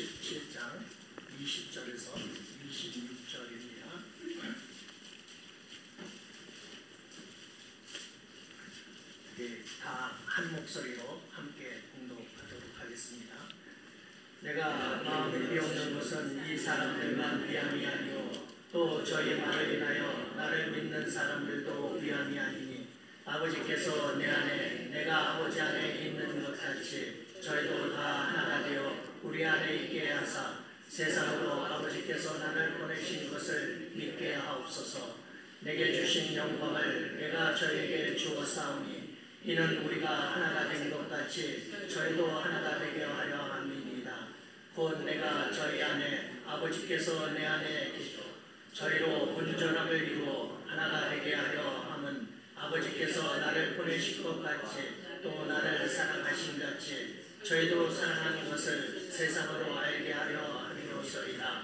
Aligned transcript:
17장 0.00 0.80
20절에서 1.38 2.14
26절입니다. 2.70 3.84
네, 9.36 9.64
다한 9.82 10.52
목소리로 10.52 11.22
함께 11.30 11.82
공동하도록 11.92 12.62
하겠습니다. 12.78 13.34
내가 14.40 15.02
마음을 15.04 15.50
비우는 15.50 15.98
것은 15.98 16.48
이 16.48 16.56
사람들만 16.56 17.46
위함이 17.46 17.86
아니요 17.86 18.48
또 18.72 19.04
저희 19.04 19.38
말을 19.38 19.74
인하여 19.74 20.32
나를 20.34 20.70
믿는 20.70 21.10
사람들도 21.10 21.98
위함이 22.00 22.38
아니니 22.38 22.88
아버지께서 23.26 24.16
내 24.16 24.30
안에 24.30 24.88
내가 24.90 25.34
아버지 25.34 25.60
안에 25.60 26.06
있는 26.06 26.42
것 26.42 26.58
같이 26.58 27.26
저희도 27.42 27.94
다 27.94 28.28
하나가 28.28 28.62
되어 28.62 29.09
우리 29.22 29.44
안에 29.44 29.74
있게 29.76 30.10
하사 30.12 30.60
세상으로 30.88 31.64
아버지께서 31.66 32.38
나를 32.38 32.78
보내신 32.78 33.30
것을 33.32 33.90
믿게 33.94 34.34
하옵소서. 34.34 35.20
내게 35.60 35.92
주신 35.94 36.34
영광을 36.34 37.18
내가 37.18 37.54
저에게 37.54 38.16
주었사오니 38.16 39.18
이는 39.44 39.84
우리가 39.84 40.32
하나가 40.34 40.68
된 40.68 40.90
것 40.90 41.08
같이 41.08 41.70
저희도 41.88 42.30
하나가 42.30 42.78
되게 42.78 43.04
하려 43.04 43.36
함입니다. 43.36 44.28
곧 44.74 45.04
내가 45.04 45.52
저희 45.52 45.82
안에 45.82 46.40
아버지께서 46.46 47.30
내 47.32 47.44
안에 47.44 47.92
계시고 47.92 48.22
저희로 48.72 49.34
온전함을 49.36 50.02
이루어 50.10 50.62
하나가 50.66 51.10
되게 51.10 51.34
하려 51.34 51.60
아버지께서 52.60 53.38
나를 53.38 53.74
보내실 53.76 54.22
것 54.22 54.42
같이 54.42 55.00
또 55.22 55.46
나를 55.46 55.88
사랑하신 55.88 56.58
같이 56.60 57.24
저희도 57.42 57.90
사랑하는 57.90 58.50
것을 58.50 59.08
세상으로 59.10 59.78
알게 59.78 60.12
하려 60.12 60.38
함이로소이다. 60.40 61.62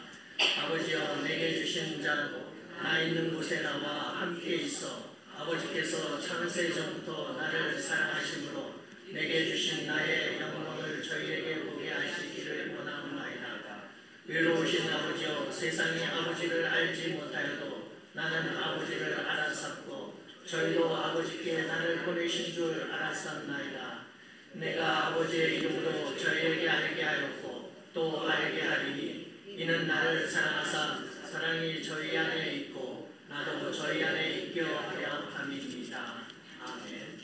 아버지여 0.63 1.23
내게 1.23 1.55
주신 1.55 2.03
자고 2.03 2.55
나 2.83 3.01
있는 3.01 3.35
곳에 3.35 3.61
나와 3.61 4.21
함께 4.21 4.57
있어 4.57 5.15
아버지께서 5.37 6.19
창세 6.21 6.73
전부터 6.73 7.35
나를 7.39 7.79
사랑하심으로 7.81 8.75
내게 9.13 9.47
주신 9.47 9.87
나의 9.87 10.41
영광을 10.41 11.03
저희에게 11.03 11.61
보게 11.67 11.91
하시기를 11.91 12.75
원하옵나이다. 12.75 13.83
외로우신 14.27 14.91
아버지여 14.91 15.53
세상이 15.53 16.05
아버지를 16.07 16.67
알지 16.67 17.09
못하여도 17.11 17.93
나는 18.15 18.57
아버지를 18.57 19.21
알았었고 19.21 20.06
저희도 20.47 20.95
아버지께 20.95 21.63
나를 21.67 22.05
보내신 22.05 22.55
줄 22.55 22.83
알았었나이다. 22.93 24.07
내가 24.53 25.09
아버지의 25.09 25.59
이름으로 25.59 26.17
저희에게 26.17 26.69
알게 26.69 27.03
하였고 27.03 27.89
또 27.93 28.29
알게 28.29 28.63
하리니 28.63 29.57
이는 29.59 29.89
나를 29.89 30.29
사랑하사 30.29 31.05
사랑이 31.31 31.83
저희 31.83 32.17
안에 32.17 32.55
있고 32.57 33.13
나도 33.29 33.73
저희 33.73 34.05
안에 34.05 34.39
있게 34.43 34.63
하려 34.63 35.09
함입니다. 35.31 36.29
아멘. 36.61 37.21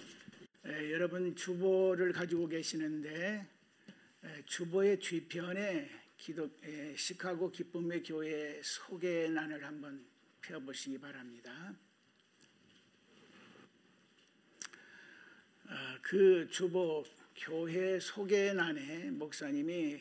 에, 0.67 0.93
여러분 0.93 1.35
주보를 1.37 2.13
가지고 2.13 2.49
계시는데 2.49 3.47
에, 4.25 4.43
주보의 4.47 4.99
뒤편에 4.99 5.89
기독 6.19 6.61
에, 6.65 6.97
시카고 6.97 7.53
기쁨의 7.53 8.03
교회 8.03 8.61
소개란을 8.63 9.65
한번 9.65 10.05
펴보시기 10.41 10.99
바랍니다. 10.99 11.73
어, 15.73 15.99
그 16.13 16.47
주보 16.51 17.03
교회 17.35 17.99
소개란에 17.99 19.11
목사님이 19.13 19.99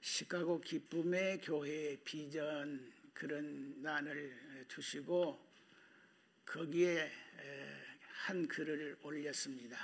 시카고 0.00 0.60
기쁨의 0.60 1.42
교회의 1.42 1.98
비전 2.02 2.92
그런 3.12 3.80
난을 3.80 4.66
두시고 4.66 5.38
거기에 6.44 7.08
한 8.26 8.48
글을 8.48 8.96
올렸습니다. 9.04 9.78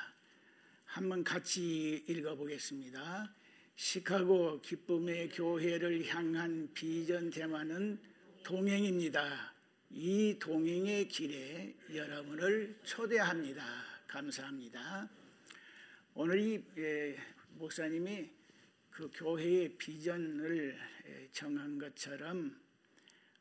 한번 0.86 1.22
같이 1.22 2.04
읽어보겠습니다. 2.08 3.32
시카고 3.76 4.62
기쁨의 4.62 5.28
교회를 5.28 6.04
향한 6.08 6.68
비전 6.74 7.30
테마는 7.30 7.96
동행입니다. 8.42 9.54
이 9.90 10.36
동행의 10.40 11.06
길에 11.06 11.76
여러분을 11.94 12.76
초대합니다. 12.82 13.64
감사합니다. 14.08 15.19
오늘 16.22 16.38
이 16.38 16.62
목사님이 17.52 18.30
그 18.90 19.10
교회의 19.14 19.78
비전을 19.78 20.78
정한 21.32 21.78
것처럼 21.78 22.60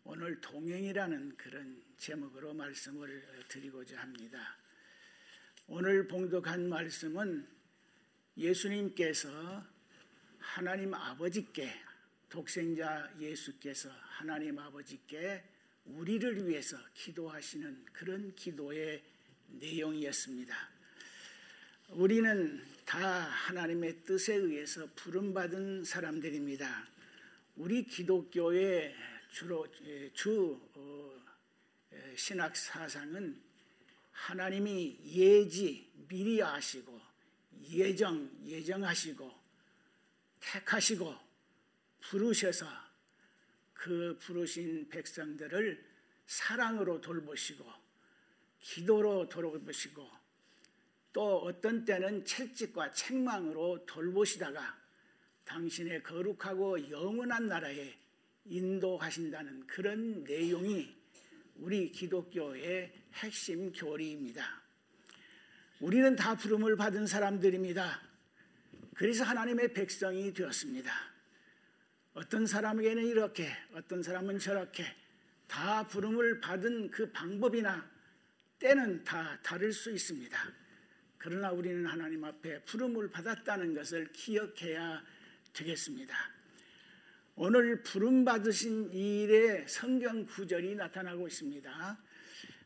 오늘 0.05 0.39
동행이라는 0.39 1.35
그런 1.35 1.83
제목으로 1.97 2.53
말씀을 2.53 3.21
드리고자 3.49 3.99
합니다. 3.99 4.57
오늘 5.67 6.07
봉독한 6.07 6.69
말씀은 6.69 7.45
예수님께서 8.37 9.61
하나님 10.37 10.93
아버지께 10.93 11.69
독생자 12.29 13.13
예수께서 13.19 13.89
하나님 13.89 14.57
아버지께 14.57 15.43
우리를 15.83 16.47
위해서 16.47 16.77
기도하시는 16.93 17.87
그런 17.91 18.33
기도의 18.35 19.03
내용이었습니다. 19.49 20.78
우리는 21.93 22.63
다 22.85 22.99
하나님의 22.99 24.05
뜻에 24.05 24.35
의해서 24.35 24.87
부름받은 24.95 25.83
사람들입니다. 25.83 26.87
우리 27.55 27.83
기독교의 27.83 28.95
주로 29.31 29.65
주 30.13 30.59
어, 30.75 31.11
신학 32.15 32.55
사상은 32.55 33.41
하나님이 34.11 34.99
예지 35.03 35.91
미리 36.07 36.43
아시고 36.43 37.01
예정 37.69 38.29
예정하시고 38.45 39.31
택하시고 40.39 41.15
부르셔서 42.01 42.67
그 43.73 44.17
부르신 44.21 44.89
백성들을 44.89 45.83
사랑으로 46.27 47.01
돌보시고 47.01 47.65
기도로 48.59 49.27
돌보시고 49.27 50.18
또 51.11 51.39
어떤 51.39 51.85
때는 51.85 52.23
채찍과 52.23 52.91
책망으로 52.91 53.85
돌보시다가 53.85 54.77
당신의 55.45 56.03
거룩하고 56.03 56.89
영원한 56.91 57.47
나라에 57.47 57.93
인도하신다는 58.45 59.65
그런 59.67 60.23
내용이 60.23 60.95
우리 61.55 61.91
기독교의 61.91 62.93
핵심 63.15 63.71
교리입니다. 63.71 64.61
우리는 65.79 66.15
다 66.15 66.35
부름을 66.35 66.75
받은 66.75 67.07
사람들입니다. 67.07 68.01
그래서 68.93 69.23
하나님의 69.23 69.73
백성이 69.73 70.33
되었습니다. 70.33 70.91
어떤 72.13 72.45
사람에게는 72.45 73.05
이렇게, 73.05 73.49
어떤 73.73 74.03
사람은 74.03 74.39
저렇게 74.39 74.85
다 75.47 75.87
부름을 75.87 76.41
받은 76.41 76.91
그 76.91 77.11
방법이나 77.11 77.89
때는 78.59 79.03
다 79.03 79.39
다를 79.41 79.71
수 79.71 79.91
있습니다. 79.91 80.37
그러나 81.19 81.51
우리는 81.51 81.85
하나님 81.85 82.23
앞에 82.23 82.61
부름을 82.63 83.09
받았다는 83.09 83.73
것을 83.73 84.09
기억해야 84.13 85.03
되겠습니다. 85.51 86.15
오늘 87.35 87.83
부름 87.83 88.23
받으신 88.23 88.89
일의 88.93 89.67
성경 89.67 90.25
구절이 90.25 90.75
나타나고 90.75 91.27
있습니다. 91.27 91.99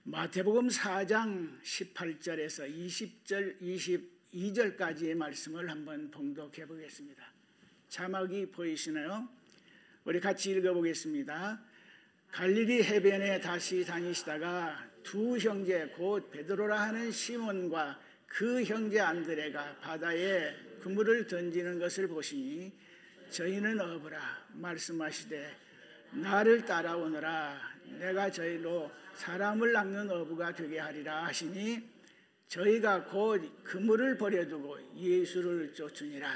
마태복음 0.04 0.68
4장 0.68 1.60
18절에서 1.64 2.72
20절 2.72 3.60
22절까지의 3.60 5.16
말씀을 5.16 5.68
한번 5.72 6.12
봉독해 6.12 6.68
보겠습니다. 6.68 7.24
자막이 7.90 8.52
보이시나요? 8.52 9.28
우리 10.06 10.20
같이 10.20 10.52
읽어 10.52 10.74
보겠습니다. 10.74 11.60
갈릴리 12.30 12.84
해변에 12.84 13.42
다시 13.42 13.84
다니시다가 13.84 14.90
두 15.02 15.40
형제 15.40 15.88
곧 15.96 16.30
베드로라 16.30 16.82
하는 16.82 17.12
시몬과 17.12 18.00
그 18.34 18.64
형제 18.64 19.00
안드레가 19.00 19.76
바다에 19.80 20.56
그물을 20.82 21.28
던지는 21.28 21.78
것을 21.78 22.08
보시니 22.08 22.74
저희는 23.30 23.80
어부라 23.80 24.48
말씀하시되 24.54 25.56
나를 26.14 26.66
따라오너라. 26.66 27.74
내가 28.00 28.32
저희로 28.32 28.92
사람을 29.14 29.72
낚는 29.72 30.10
어부가 30.10 30.52
되게 30.52 30.80
하리라 30.80 31.26
하시니 31.26 31.88
저희가 32.48 33.06
곧 33.06 33.64
그물을 33.64 34.18
버려두고 34.18 34.80
예수를 34.98 35.72
쫓으니라. 35.76 36.28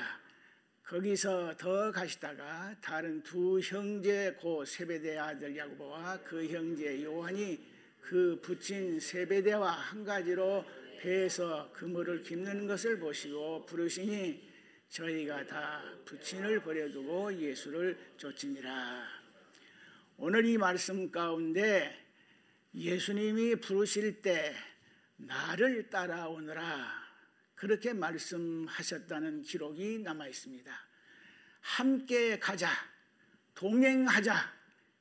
거기서 0.83 1.57
더 1.57 1.91
가시다가 1.91 2.75
다른 2.79 3.23
두 3.23 3.59
형제 3.59 4.37
고 4.39 4.63
세베대 4.63 5.17
아들 5.17 5.57
야고보와 5.57 6.19
그 6.23 6.45
형제 6.45 7.03
요한이 7.03 7.59
그 8.01 8.39
붙인 8.41 8.99
세베대와 8.99 9.71
한 9.71 10.05
가지로 10.05 10.63
배에서 10.97 11.71
그물을 11.73 12.23
깁는 12.23 12.67
것을 12.67 12.99
보시고 12.99 13.65
부르시니 13.65 14.47
저희가 14.89 15.45
다 15.45 15.83
부친을 16.05 16.61
버려두고 16.61 17.33
예수를 17.37 17.97
쫓으니라. 18.17 19.07
오늘 20.17 20.45
이 20.45 20.57
말씀 20.57 21.11
가운데 21.11 22.05
예수님이 22.73 23.57
부르실 23.57 24.21
때 24.21 24.55
나를 25.17 25.89
따라오너라 25.89 27.07
그렇게 27.55 27.93
말씀하셨다는 27.93 29.41
기록이 29.41 29.99
남아 29.99 30.27
있습니다. 30.27 30.87
함께 31.61 32.39
가자, 32.39 32.69
동행하자 33.55 34.33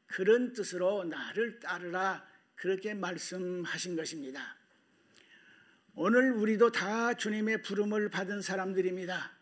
그런 0.07 0.53
뜻으로 0.53 1.05
나를 1.05 1.61
따르라 1.61 2.27
그렇게 2.55 2.95
말씀하신 2.95 3.97
것입니다. 3.97 4.56
오늘 5.99 6.31
우리도 6.31 6.73
다 6.73 7.15
주님의 7.15 7.63
부름을 7.63 8.11
받은 8.11 8.43
사람들입니다. 8.43 9.33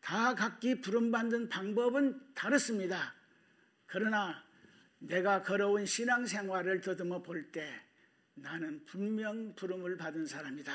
다 0.00 0.34
각기 0.34 0.80
부름받는 0.80 1.48
방법은 1.48 2.34
다릅니다. 2.34 3.14
그러나 3.86 4.44
내가 4.98 5.44
걸어온 5.44 5.86
신앙생활을 5.86 6.80
더듬어 6.80 7.22
볼 7.22 7.52
때 7.52 7.80
나는 8.34 8.84
분명 8.84 9.54
부름을 9.54 9.96
받은 9.96 10.26
사람이다. 10.26 10.72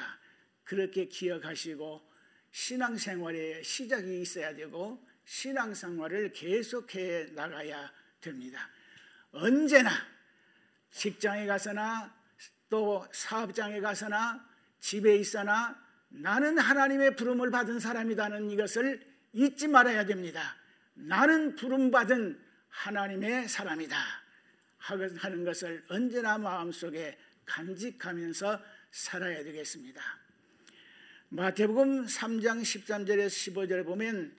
그렇게 0.64 1.10
기억하시고 1.10 2.10
신앙생활에 2.52 3.64
시작이 3.64 4.22
있어야 4.22 4.56
되고 4.56 5.06
신앙생활을 5.26 6.32
계속해 6.32 7.32
나가야 7.34 7.92
됩니다. 8.22 8.70
언제나 9.32 9.90
직장에 10.90 11.46
가서나 11.48 12.16
또 12.70 13.06
사업장에 13.12 13.82
가서나 13.82 14.51
집에 14.82 15.16
있어나 15.16 15.80
나는 16.10 16.58
하나님의 16.58 17.16
부름을 17.16 17.52
받은 17.52 17.80
사람이라는 17.80 18.52
이것을 18.52 19.00
잊지 19.32 19.70
말아야 19.70 20.06
됩니다. 20.06 20.58
나는 20.94 21.56
부름받은 21.56 22.38
하나님의 22.68 23.48
사람이다. 23.48 23.98
하는 24.78 25.46
것을 25.46 25.84
언제나 25.90 26.38
마음속에 26.38 27.18
간직하면서 27.46 28.60
살아야 28.92 29.44
되겠습니다. 29.44 30.02
마태복음 31.30 32.08
3장 32.08 32.62
13절에서 32.62 33.54
15절에 33.54 33.86
보면 33.86 34.36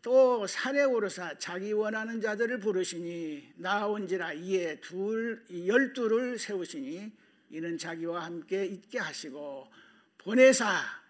또 0.00 0.46
산에 0.46 0.84
오르사 0.84 1.36
자기 1.38 1.72
원하는 1.72 2.20
자들을 2.20 2.58
부르시니 2.60 3.52
나온지라 3.56 4.32
이에 4.34 4.80
둘 4.80 5.44
열두를 5.50 6.38
세우시니 6.38 7.12
이는 7.52 7.76
자기와 7.76 8.24
함께 8.24 8.64
있게 8.64 8.98
하시고 8.98 9.70
보내사 10.16 10.66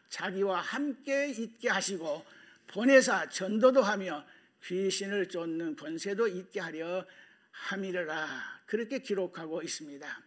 자기와 0.09 0.61
함께 0.61 1.29
있게 1.29 1.69
하시고 1.69 2.25
보내사 2.67 3.29
전도도 3.29 3.81
하며 3.81 4.25
귀신을 4.65 5.29
쫓는 5.29 5.77
권세도 5.77 6.27
있게 6.27 6.59
하려 6.61 7.07
함이라 7.53 8.29
그렇게 8.67 8.99
기록하고 8.99 9.63
있습니다. 9.63 10.23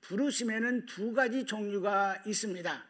부르심에는 0.00 0.86
두 0.86 1.12
가지 1.12 1.44
종류가 1.44 2.22
있습니다. 2.26 2.84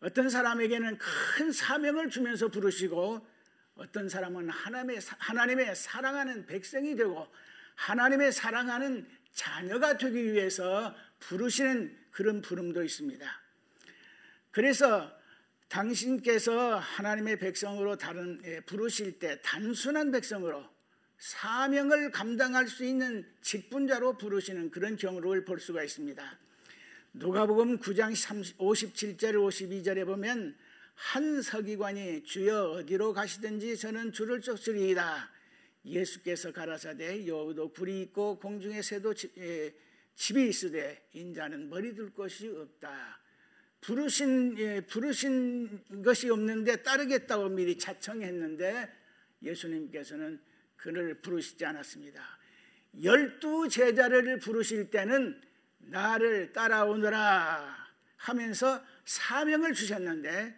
어떤 0.00 0.30
사람에게는 0.30 0.96
큰 0.98 1.50
사명을 1.50 2.08
주면서 2.08 2.48
부르시고 2.48 3.26
어떤 3.74 4.08
사람은 4.08 4.48
하나님의, 4.48 5.00
하나님의 5.18 5.74
사랑하는 5.74 6.46
백성이 6.46 6.94
되고 6.94 7.26
하나님의 7.74 8.30
사랑하는 8.30 9.08
자녀가 9.32 9.96
되기 9.96 10.32
위해서 10.32 10.94
부르시는 11.20 11.96
그런 12.10 12.40
부름도 12.40 12.82
있습니다. 12.82 13.40
그래서 14.50 15.20
당신께서 15.68 16.78
하나님의 16.78 17.38
백성으로 17.38 17.96
다른 17.96 18.40
예, 18.44 18.60
부르실 18.60 19.20
때 19.20 19.40
단순한 19.42 20.10
백성으로 20.10 20.68
사명을 21.18 22.10
감당할 22.10 22.66
수 22.66 22.84
있는 22.84 23.24
직분자로 23.42 24.18
부르시는 24.18 24.70
그런 24.70 24.96
경우를 24.96 25.44
볼 25.44 25.60
수가 25.60 25.84
있습니다. 25.84 26.38
누가복음 27.12 27.78
9장 27.78 28.12
57절 28.56 29.34
52절에 29.34 30.06
보면 30.06 30.56
한 30.94 31.40
서기관이 31.42 32.24
주여 32.24 32.72
어디로 32.72 33.12
가시든지 33.12 33.76
저는 33.76 34.12
주를 34.12 34.40
쫓으리이다. 34.40 35.30
예수께서 35.84 36.52
가라사대 36.52 37.26
여우도 37.26 37.72
굴이 37.72 38.02
있고 38.02 38.38
공중의 38.38 38.82
새도 38.82 39.14
예, 39.38 39.72
집이 40.20 40.50
있으되 40.50 41.08
인자는 41.14 41.70
머리 41.70 41.94
둘 41.94 42.12
것이 42.12 42.46
없다. 42.46 43.18
부르신 43.80 44.58
예, 44.58 44.82
부르신 44.82 46.02
것이 46.04 46.28
없는데 46.28 46.82
따르겠다고 46.82 47.48
미리 47.48 47.78
자청했는데 47.78 48.92
예수님께서는 49.42 50.38
그를 50.76 51.22
부르시지 51.22 51.64
않았습니다. 51.64 52.22
열두 53.02 53.70
제자를 53.70 54.38
부르실 54.40 54.90
때는 54.90 55.40
나를 55.78 56.52
따라오너라 56.52 57.88
하면서 58.16 58.84
사명을 59.06 59.72
주셨는데 59.72 60.54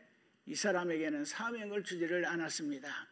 이 0.46 0.56
사람에게는 0.56 1.24
사명을 1.24 1.84
주지를 1.84 2.26
않았습니다. 2.26 3.11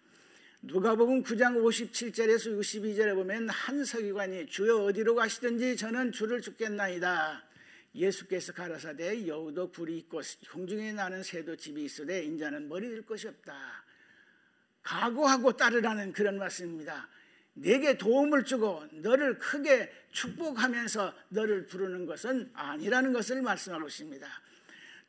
누가복음 0.62 1.22
9장 1.22 1.56
57절에서 1.56 2.60
62절에 2.60 3.14
보면 3.14 3.48
한 3.48 3.82
서기관이 3.82 4.46
주여 4.46 4.84
어디로 4.84 5.14
가시든지 5.14 5.78
저는 5.78 6.12
주를 6.12 6.42
죽겠나이다. 6.42 7.42
예수께서 7.94 8.52
가라사대 8.52 9.26
여우도 9.26 9.70
굴이 9.72 9.96
있고 10.00 10.20
공중에 10.52 10.92
나는 10.92 11.22
새도 11.22 11.56
집이 11.56 11.82
있으되 11.86 12.22
인자는 12.24 12.68
머리 12.68 12.90
들 12.90 13.00
것이 13.06 13.26
없다. 13.26 13.54
각오하고 14.82 15.56
따르라는 15.56 16.12
그런 16.12 16.36
말씀입니다. 16.36 17.08
내게 17.54 17.96
도움을 17.96 18.44
주고 18.44 18.84
너를 18.92 19.38
크게 19.38 19.90
축복하면서 20.12 21.14
너를 21.30 21.68
부르는 21.68 22.04
것은 22.04 22.50
아니라는 22.52 23.14
것을 23.14 23.40
말씀하고 23.40 23.88
있습니다. 23.88 24.28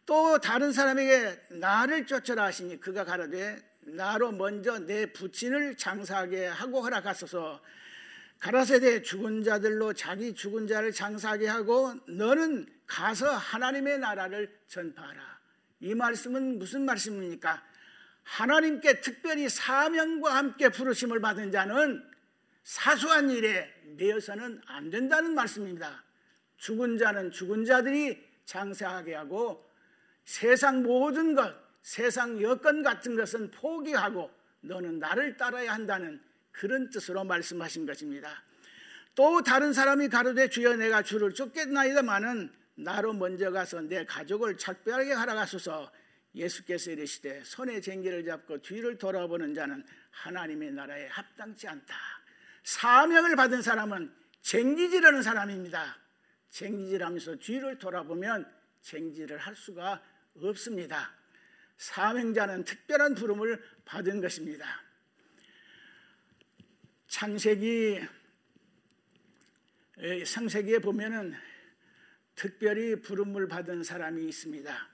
또 0.06 0.40
다른 0.40 0.72
사람에게 0.72 1.42
나를 1.50 2.06
쫓으라 2.06 2.46
하시니 2.46 2.80
그가 2.80 3.04
가라되 3.04 3.71
나로 3.82 4.32
먼저 4.32 4.80
내 4.80 5.12
부친을 5.12 5.76
장사하게 5.78 6.48
하고 6.48 6.82
허락하소서 6.82 7.62
가라세대 8.40 9.04
죽은 9.04 9.44
자들로 9.44 9.94
자기 9.94 10.34
죽은 10.34 10.68
자를 10.68 10.92
장사하게 10.92 11.48
하고 11.48 11.94
너는 12.08 12.68
가서 12.88 13.30
하나님의 13.30 14.00
나라를 14.00 14.60
전파하라. 14.68 15.40
이 15.82 15.94
말씀은 15.94 16.58
무슨 16.58 16.86
말씀입니까? 16.86 17.64
하나님께 18.24 19.02
특별히 19.02 19.48
사명과 19.48 20.36
함께 20.36 20.70
부르심을 20.70 21.22
받은 21.22 21.52
자는 21.52 22.04
사소한 22.64 23.30
일에 23.30 23.72
매여서는 23.98 24.62
안 24.66 24.90
된다는 24.90 25.36
말씀입니다. 25.36 26.04
죽은 26.58 26.98
자는 26.98 27.32
죽은 27.32 27.66
자들이 27.66 28.24
장사하게 28.46 29.16
하고 29.16 29.70
세상 30.26 30.84
모든 30.84 31.36
것, 31.36 31.56
세상 31.82 32.42
여건 32.42 32.84
같은 32.84 33.16
것은 33.16 33.52
포기하고 33.52 34.32
너는 34.62 35.00
나를 35.00 35.38
따라야 35.38 35.74
한다는 35.74 36.22
그런 36.52 36.90
뜻으로 36.90 37.24
말씀하신 37.24 37.86
것입니다. 37.86 38.44
또 39.16 39.42
다른 39.42 39.74
사람이 39.74 40.10
가로되 40.10 40.50
주여 40.50 40.76
내가 40.76 41.02
주를 41.02 41.34
쫓겠나이다마는 41.34 42.52
나로 42.76 43.14
먼저 43.14 43.52
가서 43.52 43.82
내 43.82 44.06
가족을 44.06 44.58
작별하게 44.58 45.14
하라 45.14 45.36
가소서 45.36 45.92
예수께서 46.34 46.92
이르시되 46.92 47.44
손에 47.44 47.82
쟁기를 47.82 48.24
잡고 48.24 48.62
뒤를 48.62 48.98
돌아보는 48.98 49.54
자는 49.54 49.84
하나님의 50.12 50.72
나라에 50.72 51.08
합당치 51.08 51.68
않다. 51.68 51.96
사명을 52.64 53.36
받은 53.36 53.62
사람은 53.62 54.14
쟁기질하는 54.42 55.22
사람입니다. 55.24 55.98
쟁기질하면서 56.50 57.36
뒤를 57.38 57.78
돌아보면 57.78 58.50
쟁기를 58.82 59.38
할 59.38 59.56
수가 59.56 60.02
없습니다. 60.36 61.21
사명자는 61.82 62.64
특별한 62.64 63.16
부름을 63.16 63.60
받은 63.86 64.22
것입니다. 64.22 64.84
창세기 67.08 68.00
상세기에 70.26 70.80
보면은 70.80 71.34
특별히 72.36 73.02
부름을 73.02 73.48
받은 73.48 73.84
사람이 73.84 74.24
있습니다. 74.28 74.90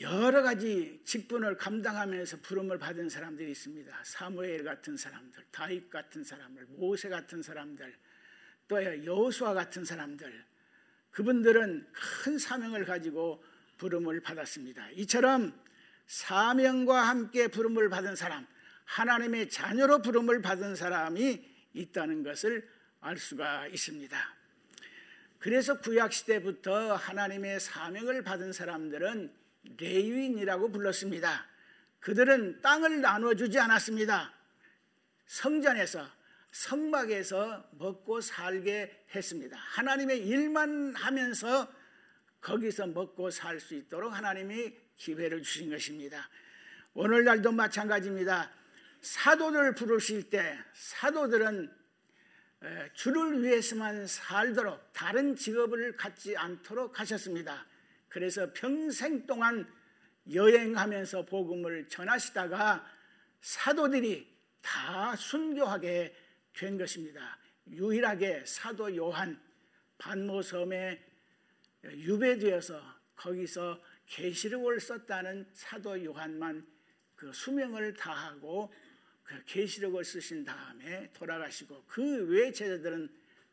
여러 0.00 0.42
가지 0.42 1.02
직분을 1.04 1.58
감당하면서 1.58 2.38
부름을 2.38 2.78
받은 2.78 3.10
사람들이 3.10 3.50
있습니다. 3.50 4.04
사무엘 4.04 4.64
같은 4.64 4.96
사람들, 4.96 5.44
다윗 5.50 5.90
같은 5.90 6.24
사람들, 6.24 6.64
모세 6.70 7.10
같은 7.10 7.42
사람들, 7.42 7.94
또 8.68 9.04
여호수아 9.04 9.52
같은 9.52 9.84
사람들, 9.84 10.46
그분들은 11.10 11.92
큰 11.92 12.38
사명을 12.38 12.86
가지고 12.86 13.44
부름을 13.78 14.20
받았습니다. 14.20 14.90
이처럼 14.90 15.52
사명과 16.06 17.08
함께 17.08 17.48
부름을 17.48 17.88
받은 17.88 18.16
사람, 18.16 18.46
하나님의 18.84 19.48
자녀로 19.48 20.02
부름을 20.02 20.42
받은 20.42 20.76
사람이 20.76 21.44
있다는 21.72 22.22
것을 22.22 22.68
알 23.00 23.18
수가 23.18 23.66
있습니다. 23.68 24.34
그래서 25.38 25.78
구약 25.80 26.12
시대부터 26.12 26.94
하나님의 26.94 27.60
사명을 27.60 28.22
받은 28.22 28.52
사람들은 28.52 29.30
레위인이라고 29.78 30.70
불렀습니다. 30.70 31.46
그들은 32.00 32.60
땅을 32.62 33.00
나눠주지 33.00 33.58
않았습니다. 33.58 34.32
성전에서 35.26 36.06
성막에서 36.50 37.68
먹고 37.72 38.20
살게 38.20 39.06
했습니다. 39.14 39.56
하나님의 39.58 40.26
일만 40.26 40.94
하면서 40.94 41.70
거기서 42.44 42.88
먹고 42.88 43.30
살 43.30 43.58
수 43.58 43.74
있도록 43.74 44.12
하나님이 44.12 44.76
기회를 44.96 45.42
주신 45.42 45.70
것입니다. 45.70 46.28
오늘날도 46.92 47.50
마찬가지입니다. 47.50 48.52
사도들 49.00 49.74
부르실 49.74 50.28
때 50.28 50.58
사도들은 50.74 51.72
주를 52.92 53.42
위해서만 53.42 54.06
살도록 54.06 54.92
다른 54.92 55.34
직업을 55.34 55.96
갖지 55.96 56.36
않도록 56.36 57.00
하셨습니다. 57.00 57.66
그래서 58.08 58.52
평생 58.52 59.26
동안 59.26 59.66
여행하면서 60.32 61.24
복음을 61.24 61.88
전하시다가 61.88 62.86
사도들이 63.40 64.34
다 64.60 65.16
순교하게 65.16 66.14
된 66.54 66.78
것입니다. 66.78 67.38
유일하게 67.68 68.44
사도 68.46 68.94
요한 68.96 69.40
반모섬에 69.98 71.13
유배되어서 71.92 72.80
거기서 73.16 73.80
계시록을 74.06 74.80
썼다는 74.80 75.48
사도 75.52 76.02
요한만 76.04 76.66
그 77.14 77.32
수명을 77.32 77.94
다하고 77.94 78.72
그 79.22 79.42
계시록을 79.44 80.04
쓰신 80.04 80.44
다음에 80.44 81.10
돌아가시고 81.14 81.84
그 81.86 82.26
외 82.28 82.52
제자들은 82.52 83.08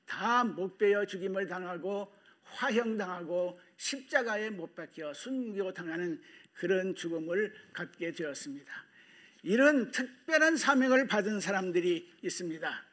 다 0.05 0.43
목베어 0.43 1.05
죽임을 1.05 1.47
당하고 1.47 2.13
화형당하고 2.43 3.59
십자가에 3.77 4.49
못 4.49 4.75
박혀 4.75 5.13
순교당하는 5.13 6.21
그런 6.53 6.93
죽음을 6.95 7.53
갖게 7.71 8.11
되었습니다. 8.11 8.85
이런 9.43 9.89
특별한 9.91 10.57
사명을 10.57 11.07
받은 11.07 11.39
사람들이 11.39 12.11
있습니다. 12.21 12.85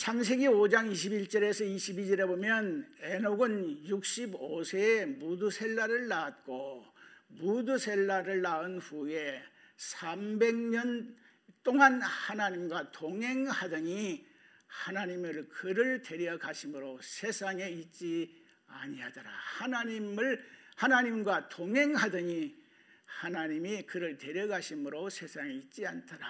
창세기 0.00 0.46
5장 0.46 0.90
21절에서 0.90 1.76
22절에 1.76 2.26
보면 2.26 2.90
에녹은 3.02 3.84
65세에 3.84 5.04
무드셀라를 5.18 6.08
낳았고 6.08 6.86
무드셀라를 7.28 8.40
낳은 8.40 8.78
후에 8.78 9.42
300년 9.76 11.14
동안 11.62 12.00
하나님과 12.00 12.92
동행하더니 12.92 14.26
하나님을 14.68 15.50
그를 15.50 16.00
데려가심으로 16.00 17.00
세상에 17.02 17.68
있지 17.68 18.42
아니하더라. 18.68 19.30
하나님을 19.30 20.42
하나님과 20.76 21.50
동행하더니 21.50 22.56
하나님이 23.04 23.82
그를 23.82 24.16
데려가심으로 24.16 25.10
세상에 25.10 25.52
있지 25.52 25.86
않더라. 25.86 26.26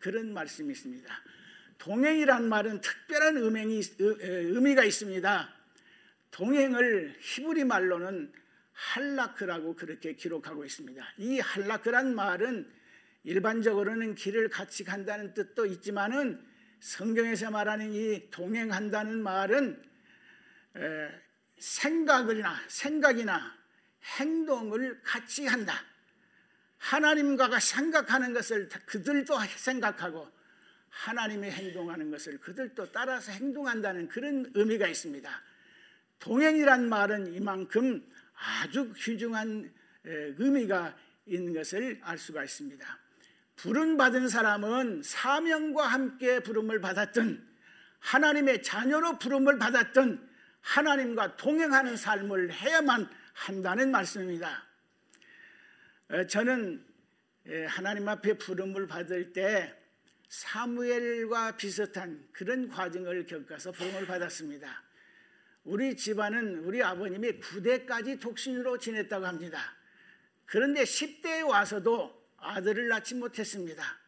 그런 0.00 0.32
말씀이 0.32 0.72
있습니다. 0.72 1.22
동행이란 1.78 2.48
말은 2.48 2.80
특별한 2.80 3.36
의미, 3.36 3.80
의미가 3.98 4.84
있습니다. 4.84 5.54
동행을 6.30 7.16
히브리 7.20 7.64
말로는 7.64 8.32
할라크라고 8.72 9.74
그렇게 9.74 10.14
기록하고 10.14 10.64
있습니다. 10.64 11.04
이 11.18 11.40
할라크란 11.40 12.14
말은 12.14 12.70
일반적으로는 13.24 14.14
길을 14.14 14.48
같이 14.48 14.84
간다는 14.84 15.34
뜻도 15.34 15.66
있지만은 15.66 16.44
성경에서 16.80 17.50
말하는 17.50 17.92
이 17.92 18.30
동행한다는 18.30 19.20
말은 19.22 19.82
생각이나 21.58 22.56
생각이나 22.68 23.58
행동을 24.18 25.00
같이 25.02 25.46
한다. 25.46 25.84
하나님과 26.78 27.58
생각하는 27.58 28.32
것을 28.32 28.68
그들도 28.86 29.36
생각하고 29.56 30.30
하나님의 30.90 31.50
행동하는 31.50 32.10
것을 32.10 32.38
그들도 32.38 32.90
따라서 32.92 33.32
행동한다는 33.32 34.08
그런 34.08 34.50
의미가 34.54 34.86
있습니다. 34.88 35.42
동행이란 36.18 36.88
말은 36.88 37.34
이만큼 37.34 38.04
아주 38.34 38.92
귀중한 38.96 39.72
의미가 40.04 40.96
있는 41.26 41.52
것을 41.52 42.00
알 42.02 42.18
수가 42.18 42.44
있습니다. 42.44 42.98
부름 43.56 43.96
받은 43.96 44.28
사람은 44.28 45.02
사명과 45.02 45.86
함께 45.86 46.40
부름을 46.40 46.80
받았던 46.80 47.46
하나님의 47.98 48.62
자녀로 48.62 49.18
부름을 49.18 49.58
받았던 49.58 50.28
하나님과 50.60 51.36
동행하는 51.36 51.96
삶을 51.96 52.52
해야만 52.52 53.08
한다는 53.32 53.90
말씀입니다. 53.90 54.66
저는 56.28 56.84
하나님 57.68 58.08
앞에 58.08 58.38
부름을 58.38 58.86
받을 58.86 59.32
때 59.32 59.74
사무엘과 60.28 61.56
비슷한 61.56 62.28
그런 62.32 62.68
과정을 62.68 63.26
겪어서 63.26 63.72
부름을 63.72 64.06
받았습니다. 64.06 64.84
우리 65.64 65.96
집안은 65.96 66.64
우리 66.64 66.82
아버님이 66.82 67.40
9대까지 67.40 68.20
독신으로 68.20 68.78
지냈다고 68.78 69.26
합니다. 69.26 69.76
그런데 70.44 70.84
10대에 70.84 71.46
와서도 71.46 72.28
아들을 72.38 72.88
낳지 72.88 73.16
못했습니다. 73.16 73.98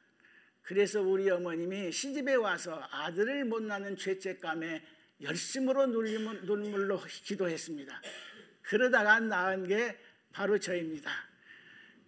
그래서 0.62 1.02
우리 1.02 1.28
어머님이 1.28 1.90
시집에 1.90 2.34
와서 2.34 2.86
아들을 2.90 3.44
못 3.46 3.62
낳는 3.62 3.96
죄책감에 3.96 4.82
열심으로 5.22 5.86
눈물로 5.86 7.02
기도했습니다. 7.24 8.00
그러다가 8.62 9.20
낳은 9.20 9.66
게 9.66 9.98
바로 10.32 10.58
저입니다. 10.58 11.10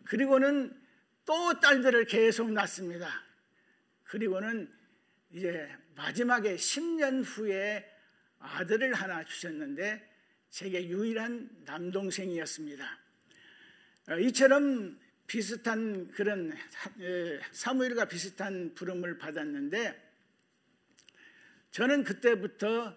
그리고는 0.04 0.81
또 1.25 1.61
딸들을 1.61 2.04
계속 2.07 2.52
낳습니다. 2.52 3.32
그리고는 4.12 4.71
이제 5.31 5.75
마지막에 5.95 6.57
10년 6.57 7.25
후에 7.25 7.83
아들을 8.40 8.92
하나 8.92 9.25
주셨는데 9.25 10.07
제게 10.50 10.87
유일한 10.87 11.49
남동생이었습니다. 11.64 12.99
어, 14.11 14.19
이처럼 14.19 15.00
비슷한 15.26 16.09
그런 16.09 16.54
사무엘과 17.52 18.04
비슷한 18.04 18.75
부름을 18.75 19.16
받았는데 19.16 20.12
저는 21.71 22.04
그때부터 22.04 22.95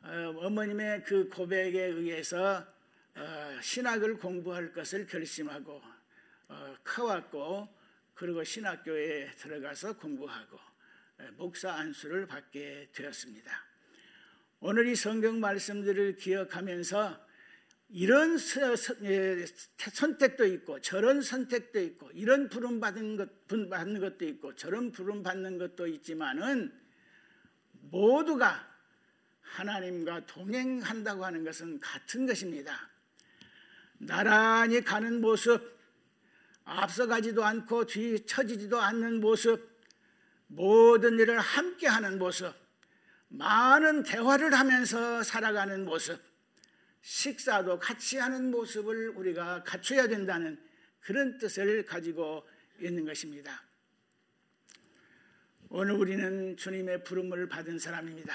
어, 0.00 0.34
어머님의 0.36 1.04
그 1.04 1.28
고백에 1.28 1.80
의해서 1.80 2.66
어, 3.14 3.58
신학을 3.62 4.16
공부할 4.16 4.72
것을 4.72 5.06
결심하고 5.06 5.80
커왔고 6.82 7.75
그리고 8.16 8.42
신학교에 8.42 9.30
들어가서 9.36 9.98
공부하고 9.98 10.58
목사 11.36 11.72
안수를 11.74 12.26
받게 12.26 12.88
되었습니다. 12.92 13.52
오늘 14.60 14.86
이 14.86 14.96
성경 14.96 15.38
말씀들을 15.38 16.16
기억하면서 16.16 17.26
이런 17.90 18.38
예, 19.02 19.44
선택도 19.76 20.46
있고 20.46 20.80
저런 20.80 21.20
선택도 21.20 21.80
있고 21.80 22.10
이런 22.14 22.48
부름 22.48 22.80
받은 22.80 23.16
것 23.16 23.46
받는 23.46 24.00
것도 24.00 24.24
있고 24.24 24.54
저런 24.56 24.92
부름 24.92 25.22
받는 25.22 25.58
것도 25.58 25.86
있지만은 25.86 26.72
모두가 27.72 28.66
하나님과 29.42 30.24
동행한다고 30.26 31.24
하는 31.24 31.44
것은 31.44 31.78
같은 31.80 32.26
것입니다. 32.26 32.90
나란히 33.98 34.80
가는 34.80 35.20
모습, 35.20 35.75
앞서가지도 36.66 37.44
않고 37.44 37.86
뒤처지지도 37.86 38.78
않는 38.80 39.20
모습, 39.20 39.80
모든 40.48 41.18
일을 41.18 41.38
함께 41.38 41.86
하는 41.86 42.18
모습, 42.18 42.52
많은 43.28 44.02
대화를 44.02 44.52
하면서 44.52 45.22
살아가는 45.22 45.84
모습, 45.84 46.20
식사도 47.02 47.78
같이 47.78 48.18
하는 48.18 48.50
모습을 48.50 49.10
우리가 49.10 49.62
갖춰야 49.62 50.08
된다는 50.08 50.60
그런 51.00 51.38
뜻을 51.38 51.84
가지고 51.84 52.44
있는 52.80 53.04
것입니다. 53.04 53.62
오늘 55.68 55.94
우리는 55.94 56.56
주님의 56.56 57.04
부름을 57.04 57.48
받은 57.48 57.78
사람입니다. 57.78 58.34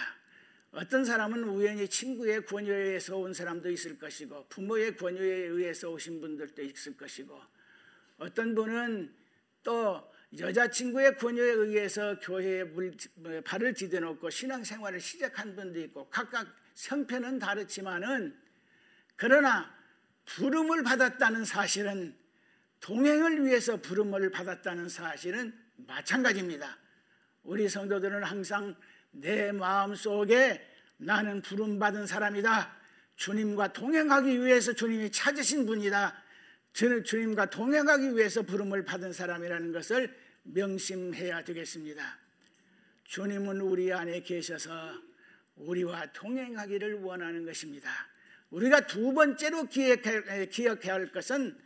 어떤 0.72 1.04
사람은 1.04 1.44
우연히 1.44 1.86
친구의 1.86 2.46
권유에 2.46 2.76
의해서 2.76 3.18
온 3.18 3.34
사람도 3.34 3.70
있을 3.70 4.00
것이고 4.00 4.48
부모의 4.48 4.96
권유에 4.96 5.48
의해서 5.48 5.92
오신 5.92 6.22
분들도 6.22 6.62
있을 6.62 6.96
것이고 6.96 7.42
어떤 8.22 8.54
분은 8.54 9.12
또 9.64 10.12
여자친구의 10.38 11.18
권유에 11.18 11.54
의해서 11.54 12.20
교회에 12.20 12.64
물, 12.66 12.96
발을 13.44 13.74
디뎌놓고 13.74 14.30
신앙생활을 14.30 15.00
시작한 15.00 15.56
분도 15.56 15.80
있고 15.82 16.08
각각 16.10 16.48
형편은 16.76 17.40
다르지만은 17.40 18.40
그러나 19.16 19.76
부름을 20.26 20.84
받았다는 20.84 21.46
사실은 21.46 22.16
동행을 22.80 23.44
위해서 23.46 23.78
부름을 23.78 24.30
받았다는 24.30 24.88
사실은 24.88 25.52
마찬가지입니다. 25.88 26.78
우리 27.44 27.68
성도들은 27.68 28.24
항상 28.24 28.76
내 29.10 29.52
마음 29.52 29.96
속에 29.96 30.64
나는 30.98 31.42
부름 31.42 31.80
받은 31.80 32.06
사람이다. 32.06 32.78
주님과 33.16 33.74
동행하기 33.74 34.44
위해서 34.46 34.74
주님이 34.74 35.12
찾으신 35.12 35.66
분이다. 35.66 36.22
저는 36.74 37.04
주님과 37.04 37.50
동행하기 37.50 38.16
위해서 38.16 38.42
부름을 38.42 38.86
받은 38.86 39.14
사람이라는 39.14 39.72
것을 39.72 40.16
명심해야 40.44 41.44
되겠습니다. 41.44 42.20
주님은 43.04 43.62
우리 43.62 43.92
안에 43.92 44.22
계셔서 44.22 44.72
우리와 45.56 46.12
동행하기를 46.14 47.02
원하는 47.02 47.46
것입니다. 47.46 47.90
우리가 48.50 48.88
두 48.88 49.14
번째로 49.14 49.68
기억해야 49.68 50.94
할 50.94 51.12
것은 51.12 51.58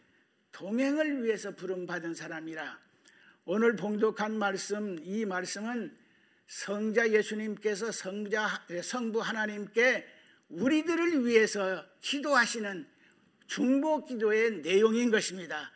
동행을 0.52 1.24
위해서 1.24 1.52
부름받은 1.52 2.16
사람이라 2.16 2.80
오늘 3.46 3.76
봉독한 3.76 4.38
말씀 4.38 4.98
이 5.04 5.26
말씀은 5.26 5.96
성자 6.48 7.12
예수님께서 7.12 7.92
성자 7.92 8.66
성부 8.82 9.20
하나님께 9.20 10.08
우리들을 10.50 11.26
위해서 11.26 11.84
기도하시는 12.02 12.88
중보 13.48 14.04
기도의 14.04 14.62
내용인 14.62 15.12
것입니다. 15.12 15.72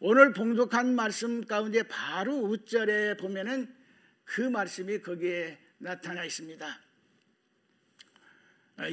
오늘 0.00 0.32
봉독한 0.32 0.94
말씀 0.94 1.44
가운데 1.46 1.82
바로 1.84 2.36
우절에 2.36 3.16
보면은 3.16 3.72
그 4.24 4.40
말씀이 4.40 5.00
거기에 5.00 5.58
나타나 5.78 6.24
있습니다. 6.24 6.80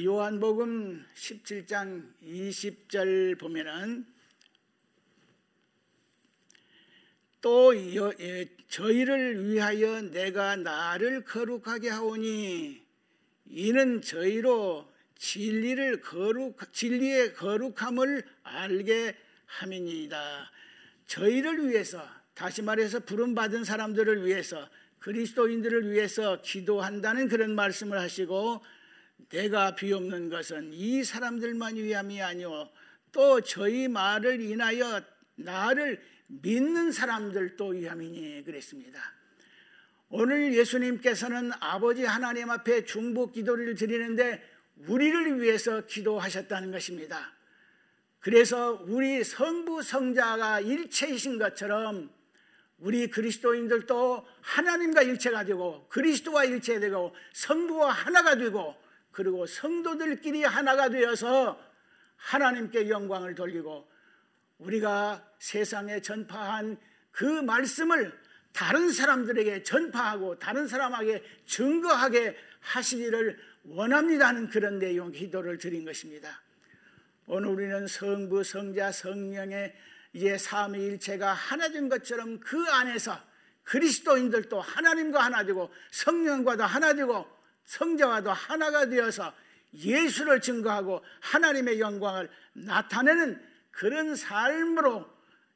요한복음 0.04 1.04
17장 1.14 2.12
20절 2.22 3.38
보면은 3.38 4.06
또 7.40 7.74
예, 7.74 8.46
저희를 8.68 9.48
위하여 9.48 10.02
내가 10.02 10.56
나를 10.56 11.24
거룩하게 11.24 11.88
하오니 11.88 12.82
이는 13.46 14.02
저희로 14.02 14.89
진리를 15.20 16.00
거룩 16.00 16.72
진리의 16.72 17.34
거룩함을 17.34 18.24
알게 18.42 19.14
함이니이다. 19.44 20.50
저희를 21.06 21.68
위해서 21.68 22.02
다시 22.32 22.62
말해서 22.62 23.00
부름 23.00 23.34
받은 23.34 23.64
사람들을 23.64 24.24
위해서 24.24 24.66
그리스도인들을 24.98 25.92
위해서 25.92 26.40
기도한다는 26.40 27.28
그런 27.28 27.54
말씀을 27.54 27.98
하시고 27.98 28.64
내가 29.28 29.74
비옵는 29.74 30.30
것은 30.30 30.72
이 30.72 31.04
사람들만 31.04 31.76
위함이 31.76 32.22
아니오 32.22 32.70
또 33.12 33.42
저희 33.42 33.88
말을 33.88 34.40
인하여 34.40 35.02
나를 35.34 36.02
믿는 36.28 36.92
사람들도 36.92 37.66
위함이니 37.66 38.44
그랬습니다. 38.44 38.98
오늘 40.08 40.54
예수님께서는 40.54 41.52
아버지 41.60 42.04
하나님 42.04 42.50
앞에 42.50 42.84
중복 42.86 43.32
기도를 43.32 43.74
드리는데 43.74 44.42
우리를 44.86 45.40
위해서 45.40 45.84
기도하셨다는 45.86 46.70
것입니다. 46.70 47.32
그래서 48.20 48.82
우리 48.86 49.24
성부 49.24 49.82
성자가 49.82 50.60
일체이신 50.60 51.38
것처럼 51.38 52.10
우리 52.78 53.08
그리스도인들도 53.08 54.26
하나님과 54.40 55.02
일체가 55.02 55.44
되고 55.44 55.86
그리스도와 55.88 56.44
일체되고 56.44 57.14
성부와 57.32 57.92
하나가 57.92 58.36
되고 58.36 58.74
그리고 59.10 59.46
성도들끼리 59.46 60.44
하나가 60.44 60.88
되어서 60.88 61.60
하나님께 62.16 62.88
영광을 62.88 63.34
돌리고 63.34 63.88
우리가 64.58 65.26
세상에 65.38 66.00
전파한 66.00 66.78
그 67.10 67.24
말씀을 67.24 68.12
다른 68.52 68.90
사람들에게 68.90 69.62
전파하고 69.62 70.38
다른 70.38 70.66
사람에게 70.68 71.22
증거하게 71.46 72.36
하시기를 72.60 73.38
원합니다는 73.64 74.48
그런 74.48 74.78
내용 74.78 75.12
기도를 75.12 75.58
드린 75.58 75.84
것입니다. 75.84 76.42
오늘 77.26 77.50
우리는 77.50 77.86
성부, 77.86 78.42
성자, 78.42 78.92
성령의 78.92 79.74
이제 80.12 80.36
삼위일체가 80.36 81.32
하나 81.32 81.68
된 81.68 81.88
것처럼 81.88 82.40
그 82.40 82.62
안에서 82.70 83.18
그리스도인들도 83.62 84.60
하나님과 84.60 85.22
하나 85.22 85.44
되고 85.44 85.72
성령과도 85.92 86.64
하나 86.64 86.94
되고 86.94 87.26
성자와도 87.64 88.30
하나가 88.32 88.88
되어서 88.88 89.32
예수를 89.72 90.40
증거하고 90.40 91.04
하나님의 91.20 91.78
영광을 91.78 92.28
나타내는 92.52 93.40
그런 93.70 94.16
삶으로 94.16 95.08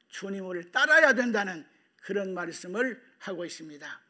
주님을 0.07 0.71
따라야 0.71 1.13
된다는 1.13 1.65
그런 2.01 2.33
말씀을 2.33 3.01
하고 3.17 3.43
있습니다. 3.43 4.04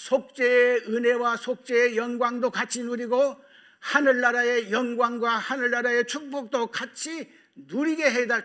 속죄의 0.00 0.84
은혜와 0.88 1.36
속죄의 1.36 1.96
영광도 1.96 2.50
같이 2.50 2.82
누리고 2.82 3.36
하늘나라의 3.80 4.72
영광과 4.72 5.36
하늘나라의 5.36 6.06
축복도 6.06 6.68
같이 6.68 7.30
누리게 7.54 8.10
해다 8.10 8.42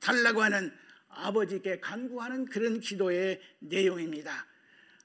달라고 0.00 0.42
하는 0.42 0.76
아버지께 1.08 1.78
간구하는 1.78 2.46
그런 2.46 2.80
기도의 2.80 3.40
내용입니다. 3.60 4.44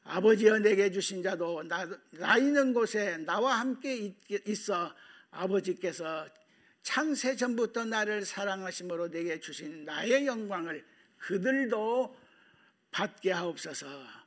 아버지여 0.03 0.59
내게 0.59 0.89
주신 0.89 1.21
자도 1.21 1.63
나, 1.63 1.87
나 2.09 2.37
있는 2.37 2.73
곳에 2.73 3.17
나와 3.17 3.59
함께 3.59 4.15
있어 4.47 4.93
아버지께서 5.29 6.27
창세 6.81 7.35
전부터 7.35 7.85
나를 7.85 8.25
사랑하심으로 8.25 9.11
내게 9.11 9.39
주신 9.39 9.85
나의 9.85 10.25
영광을 10.25 10.83
그들도 11.19 12.17
받게 12.89 13.31
하옵소서. 13.31 14.20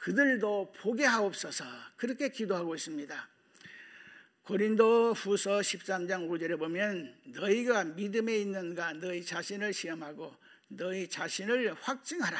그들도 0.00 0.72
보게 0.78 1.04
하옵소서. 1.04 1.64
그렇게 1.96 2.30
기도하고 2.30 2.74
있습니다. 2.74 3.28
고린도 4.42 5.12
후서 5.12 5.58
13장 5.60 6.28
5절에 6.28 6.58
보면 6.58 7.14
너희가 7.26 7.84
믿음에 7.84 8.38
있는가 8.38 8.94
너희 8.94 9.24
자신을 9.24 9.72
시험하고 9.72 10.34
너희 10.68 11.06
자신을 11.06 11.74
확증하라. 11.74 12.38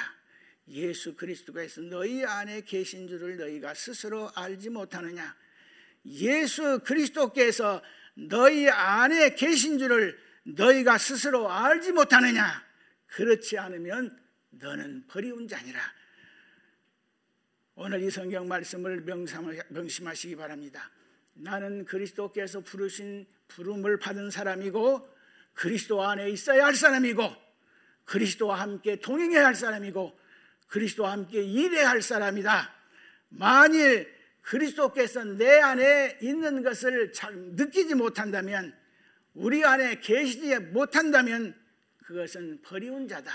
예수 0.68 1.14
그리스도가 1.14 1.62
있어 1.64 1.82
너희 1.82 2.24
안에 2.24 2.62
계신 2.62 3.06
줄을 3.06 3.36
너희가 3.36 3.74
스스로 3.74 4.30
알지 4.34 4.70
못하느냐. 4.70 5.36
예수 6.06 6.80
그리스도께서 6.82 7.82
너희 8.14 8.68
안에 8.68 9.34
계신 9.34 9.78
줄을 9.78 10.18
너희가 10.44 10.96
스스로 10.96 11.50
알지 11.50 11.92
못하느냐? 11.92 12.64
그렇지 13.06 13.58
않으면 13.58 14.18
너는 14.50 15.06
버리운 15.08 15.46
자니라. 15.46 15.80
오늘 17.82 18.02
이 18.02 18.10
성경 18.10 18.46
말씀을 18.46 19.00
명심하시기 19.70 20.36
바랍니다. 20.36 20.90
나는 21.32 21.86
그리스도께서 21.86 22.60
부르신 22.60 23.26
부름을 23.48 23.98
받은 23.98 24.30
사람이고 24.30 25.08
그리스도 25.54 26.02
안에 26.02 26.28
있어야 26.28 26.66
할 26.66 26.74
사람이고 26.74 27.34
그리스도와 28.04 28.60
함께 28.60 28.96
동행해야 28.96 29.46
할 29.46 29.54
사람이고 29.54 30.14
그리스도와 30.68 31.12
함께 31.12 31.42
일해야 31.42 31.88
할 31.88 32.02
사람이다. 32.02 32.70
만일 33.30 34.14
그리스도께서 34.42 35.24
내 35.24 35.58
안에 35.58 36.18
있는 36.20 36.62
것을 36.62 37.14
잘 37.14 37.34
느끼지 37.34 37.94
못한다면 37.94 38.76
우리 39.32 39.64
안에 39.64 40.00
계시지 40.00 40.54
못한다면 40.58 41.58
그것은 42.04 42.60
버리운 42.60 43.08
자다. 43.08 43.32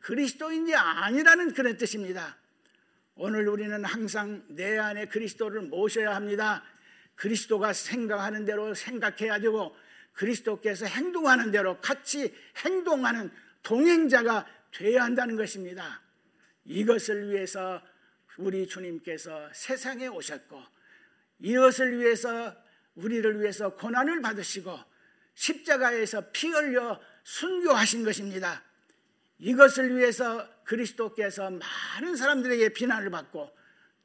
그리스도인이 0.00 0.74
아니라는 0.74 1.54
그런 1.54 1.78
뜻입니다. 1.78 2.36
오늘 3.18 3.48
우리는 3.48 3.82
항상 3.82 4.44
내 4.48 4.76
안에 4.76 5.06
그리스도를 5.06 5.62
모셔야 5.62 6.14
합니다. 6.14 6.62
그리스도가 7.14 7.72
생각하는 7.72 8.44
대로 8.44 8.74
생각해야 8.74 9.38
되고 9.38 9.74
그리스도께서 10.12 10.84
행동하는 10.84 11.50
대로 11.50 11.80
같이 11.80 12.34
행동하는 12.64 13.30
동행자가 13.62 14.46
되어야 14.70 15.04
한다는 15.04 15.36
것입니다. 15.36 16.02
이것을 16.66 17.30
위해서 17.30 17.82
우리 18.36 18.68
주님께서 18.68 19.48
세상에 19.54 20.08
오셨고 20.08 20.62
이것을 21.38 21.98
위해서 21.98 22.54
우리를 22.96 23.40
위해서 23.40 23.74
고난을 23.76 24.20
받으시고 24.20 24.78
십자가에서 25.34 26.30
피 26.32 26.48
흘려 26.48 27.00
순교하신 27.24 28.04
것입니다. 28.04 28.62
이것을 29.38 29.96
위해서 29.96 30.48
그리스도께서 30.64 31.50
많은 31.50 32.16
사람들에게 32.16 32.70
비난을 32.70 33.10
받고 33.10 33.50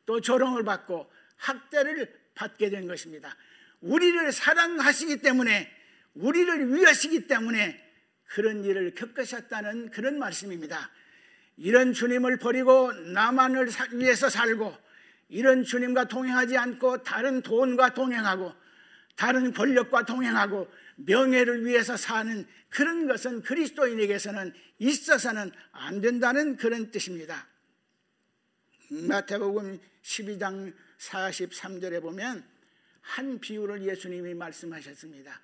또 0.06 0.20
조롱을 0.20 0.64
받고 0.64 1.10
학대를 1.38 2.14
받게 2.36 2.70
된 2.70 2.88
것입니다. 2.88 3.36
우리를 3.82 4.32
사랑하시기 4.32 5.22
때문에 5.22 5.72
우리를 6.14 6.74
위하시기 6.74 7.28
때문에 7.28 7.92
그런 8.26 8.64
일을 8.64 8.94
겪으셨다는 8.96 9.92
그런 9.92 10.20
말씀입니다. 10.20 10.92
이런 11.58 11.94
주님을 11.94 12.38
버리고 12.38 12.92
나만을 12.92 13.70
위해서 13.94 14.30
살고 14.30 14.76
이런 15.30 15.64
주님과 15.64 16.06
동행하지 16.06 16.58
않고 16.58 17.04
다른 17.04 17.42
돈과 17.42 17.94
동행하고 17.94 18.54
다른 19.16 19.54
권력과 19.54 20.06
동행하고 20.06 20.70
명예를 20.98 21.66
위해서 21.66 21.98
사는 21.98 22.48
그런 22.70 23.08
것은 23.08 23.42
그리스도인에게서는 23.42 24.54
있어서는 24.80 25.52
안 25.72 26.02
된다는 26.02 26.58
그런 26.58 26.92
뜻입니다. 26.92 27.48
마태복음 28.90 29.80
12장 30.04 30.74
43절에 31.00 32.02
보면 32.02 32.46
한 33.02 33.40
비유를 33.40 33.84
예수님이 33.84 34.34
말씀하셨습니다. 34.34 35.42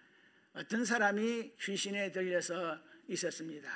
어떤 0.53 0.85
사람이 0.85 1.53
귀신에 1.61 2.11
들려서 2.11 2.79
있었습니다. 3.07 3.69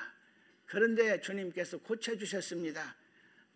그런데 0.66 1.20
주님께서 1.20 1.78
고쳐주셨습니다. 1.78 2.96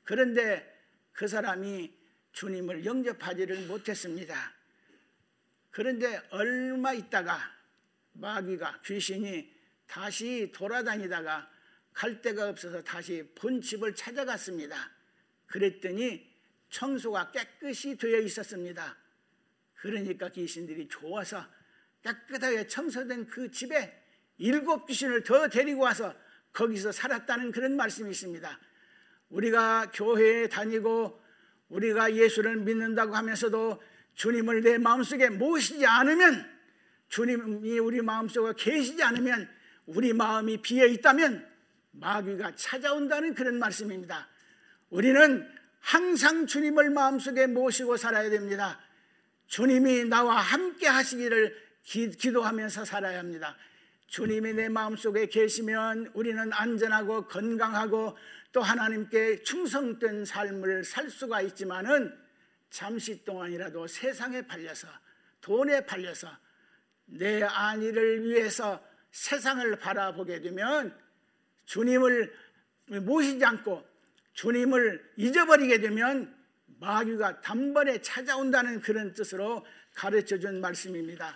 그런데 0.04 0.74
그 1.12 1.26
사람이 1.26 1.92
주님을 2.32 2.84
영접하지를 2.84 3.66
못했습니다. 3.66 4.54
그런데 5.70 6.20
얼마 6.30 6.92
있다가 6.92 7.55
마귀가 8.18 8.80
귀신이 8.84 9.54
다시 9.86 10.50
돌아다니다가 10.54 11.50
갈 11.92 12.20
데가 12.20 12.48
없어서 12.50 12.82
다시 12.82 13.24
본 13.34 13.60
집을 13.60 13.94
찾아갔습니다. 13.94 14.90
그랬더니 15.46 16.36
청소가 16.70 17.30
깨끗이 17.30 17.96
되어 17.96 18.20
있었습니다. 18.20 18.96
그러니까 19.74 20.28
귀신들이 20.28 20.88
좋아서 20.88 21.46
깨끗하게 22.02 22.66
청소된 22.66 23.26
그 23.26 23.50
집에 23.50 24.02
일곱 24.38 24.86
귀신을 24.86 25.22
더 25.22 25.48
데리고 25.48 25.82
와서 25.82 26.14
거기서 26.52 26.92
살았다는 26.92 27.52
그런 27.52 27.76
말씀이 27.76 28.10
있습니다. 28.10 28.60
우리가 29.30 29.90
교회에 29.92 30.48
다니고 30.48 31.22
우리가 31.68 32.14
예수를 32.14 32.56
믿는다고 32.56 33.14
하면서도 33.14 33.82
주님을 34.14 34.62
내 34.62 34.78
마음속에 34.78 35.30
모시지 35.30 35.84
않으면 35.86 36.55
주님이 37.08 37.78
우리 37.78 38.02
마음속에 38.02 38.52
계시지 38.56 39.02
않으면 39.02 39.48
우리 39.86 40.12
마음이 40.12 40.62
비어 40.62 40.86
있다면 40.86 41.46
마귀가 41.92 42.54
찾아온다는 42.56 43.34
그런 43.34 43.58
말씀입니다. 43.58 44.28
우리는 44.90 45.48
항상 45.80 46.46
주님을 46.46 46.90
마음속에 46.90 47.46
모시고 47.46 47.96
살아야 47.96 48.28
됩니다. 48.28 48.80
주님이 49.46 50.04
나와 50.04 50.36
함께 50.36 50.88
하시기를 50.88 51.66
기, 51.84 52.10
도하면서 52.10 52.84
살아야 52.84 53.20
합니다. 53.20 53.56
주님이 54.08 54.54
내 54.54 54.68
마음속에 54.68 55.26
계시면 55.26 56.10
우리는 56.14 56.52
안전하고 56.52 57.26
건강하고 57.28 58.16
또 58.52 58.62
하나님께 58.62 59.42
충성된 59.42 60.24
삶을 60.24 60.84
살 60.84 61.08
수가 61.10 61.42
있지만은 61.42 62.16
잠시 62.70 63.24
동안이라도 63.24 63.86
세상에 63.86 64.42
팔려서 64.42 64.88
돈에 65.40 65.86
팔려서 65.86 66.28
내 67.06 67.42
안위를 67.42 68.24
위해서 68.24 68.82
세상을 69.10 69.76
바라보게 69.78 70.40
되면 70.40 70.94
주님을 71.64 72.32
모시지 73.02 73.44
않고 73.44 73.84
주님을 74.34 75.12
잊어버리게 75.16 75.80
되면 75.80 76.34
마귀가 76.78 77.40
단번에 77.40 78.02
찾아온다는 78.02 78.80
그런 78.80 79.14
뜻으로 79.14 79.64
가르쳐 79.94 80.38
준 80.38 80.60
말씀입니다. 80.60 81.34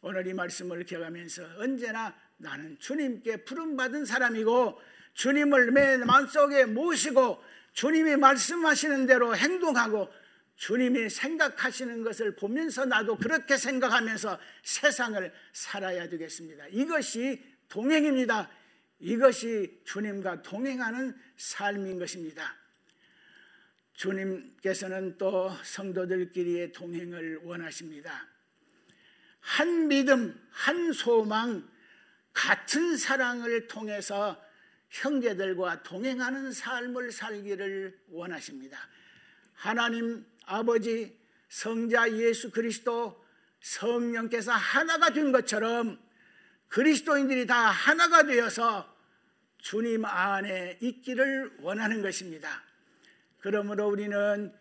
오늘 0.00 0.26
이 0.26 0.32
말씀을 0.32 0.84
기억하면서 0.84 1.42
언제나 1.58 2.14
나는 2.36 2.78
주님께 2.78 3.44
부름받은 3.44 4.04
사람이고 4.04 4.80
주님을 5.14 5.72
내 5.72 5.96
마음속에 5.98 6.66
모시고 6.66 7.42
주님이 7.72 8.16
말씀하시는 8.16 9.06
대로 9.06 9.34
행동하고 9.34 10.08
주님이 10.56 11.10
생각하시는 11.10 12.02
것을 12.04 12.36
보면서 12.36 12.84
나도 12.84 13.16
그렇게 13.16 13.56
생각하면서 13.56 14.38
세상을 14.62 15.32
살아야 15.52 16.08
되겠습니다. 16.08 16.66
이것이 16.68 17.42
동행입니다. 17.68 18.50
이것이 19.00 19.80
주님과 19.84 20.42
동행하는 20.42 21.14
삶인 21.36 21.98
것입니다. 21.98 22.56
주님께서는 23.94 25.18
또 25.18 25.50
성도들끼리의 25.62 26.72
동행을 26.72 27.40
원하십니다. 27.44 28.26
한 29.40 29.88
믿음, 29.88 30.40
한 30.50 30.92
소망, 30.92 31.68
같은 32.32 32.96
사랑을 32.96 33.68
통해서 33.68 34.42
형제들과 34.90 35.82
동행하는 35.82 36.52
삶을 36.52 37.12
살기를 37.12 37.98
원하십니다. 38.08 38.78
하나님 39.52 40.24
아버지 40.46 41.18
성자 41.48 42.12
예수 42.18 42.50
그리스도 42.50 43.24
성령께서 43.60 44.52
하나가 44.52 45.10
된 45.10 45.32
것처럼 45.32 45.98
그리스도인들이 46.68 47.46
다 47.46 47.70
하나가 47.70 48.24
되어서 48.24 48.92
주님 49.58 50.04
안에 50.04 50.78
있기를 50.82 51.58
원하는 51.60 52.02
것입니다. 52.02 52.62
그러므로 53.40 53.88
우리는 53.88 54.52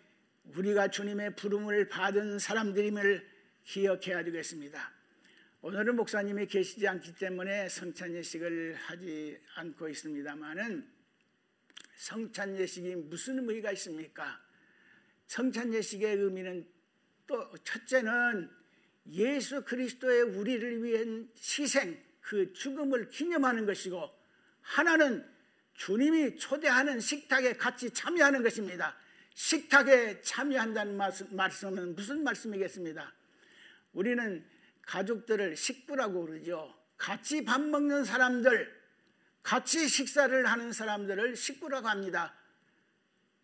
우리가 0.56 0.90
주님의 0.90 1.36
부름을 1.36 1.90
받은 1.90 2.40
사람들임을 2.40 3.28
기억해야 3.66 4.24
되겠습니다. 4.24 4.92
오늘은 5.62 5.96
목사님이 5.96 6.48
계시지 6.48 6.88
않기 6.88 7.16
때문에 7.16 7.70
성찬 7.70 8.14
예식을 8.14 8.76
하지 8.76 9.40
않고 9.56 9.88
있습니다만은 9.88 10.86
성찬 11.96 12.58
예식이 12.58 12.96
무슨 12.96 13.40
의미가 13.40 13.72
있습니까? 13.72 14.40
성찬 15.34 15.74
예식의 15.74 16.18
의미는 16.18 16.64
또 17.26 17.52
첫째는 17.64 18.52
예수 19.08 19.64
그리스도의 19.64 20.22
우리를 20.22 20.84
위한 20.84 21.28
희생, 21.36 22.00
그 22.22 22.54
죽음을 22.54 23.10
기념하는 23.10 23.66
것이고 23.66 24.12
하나는 24.62 25.28
주님이 25.74 26.38
초대하는 26.38 27.00
식탁에 27.00 27.54
같이 27.54 27.90
참여하는 27.90 28.44
것입니다. 28.44 28.96
식탁에 29.34 30.22
참여한다는 30.22 30.96
말씀은 31.32 31.96
무슨 31.96 32.24
말씀이겠습니다? 32.24 33.12
우리는 33.94 34.46
가족들을 34.84 35.58
식구라고 35.58 36.28
그러죠. 36.28 36.78
같이 36.96 37.44
밥 37.44 37.60
먹는 37.60 38.06
사람들, 38.06 38.72
같이 39.42 39.88
식사를 39.88 40.46
하는 40.46 40.72
사람들을 40.72 41.36
식구라고 41.36 41.88
합니다. 41.88 42.36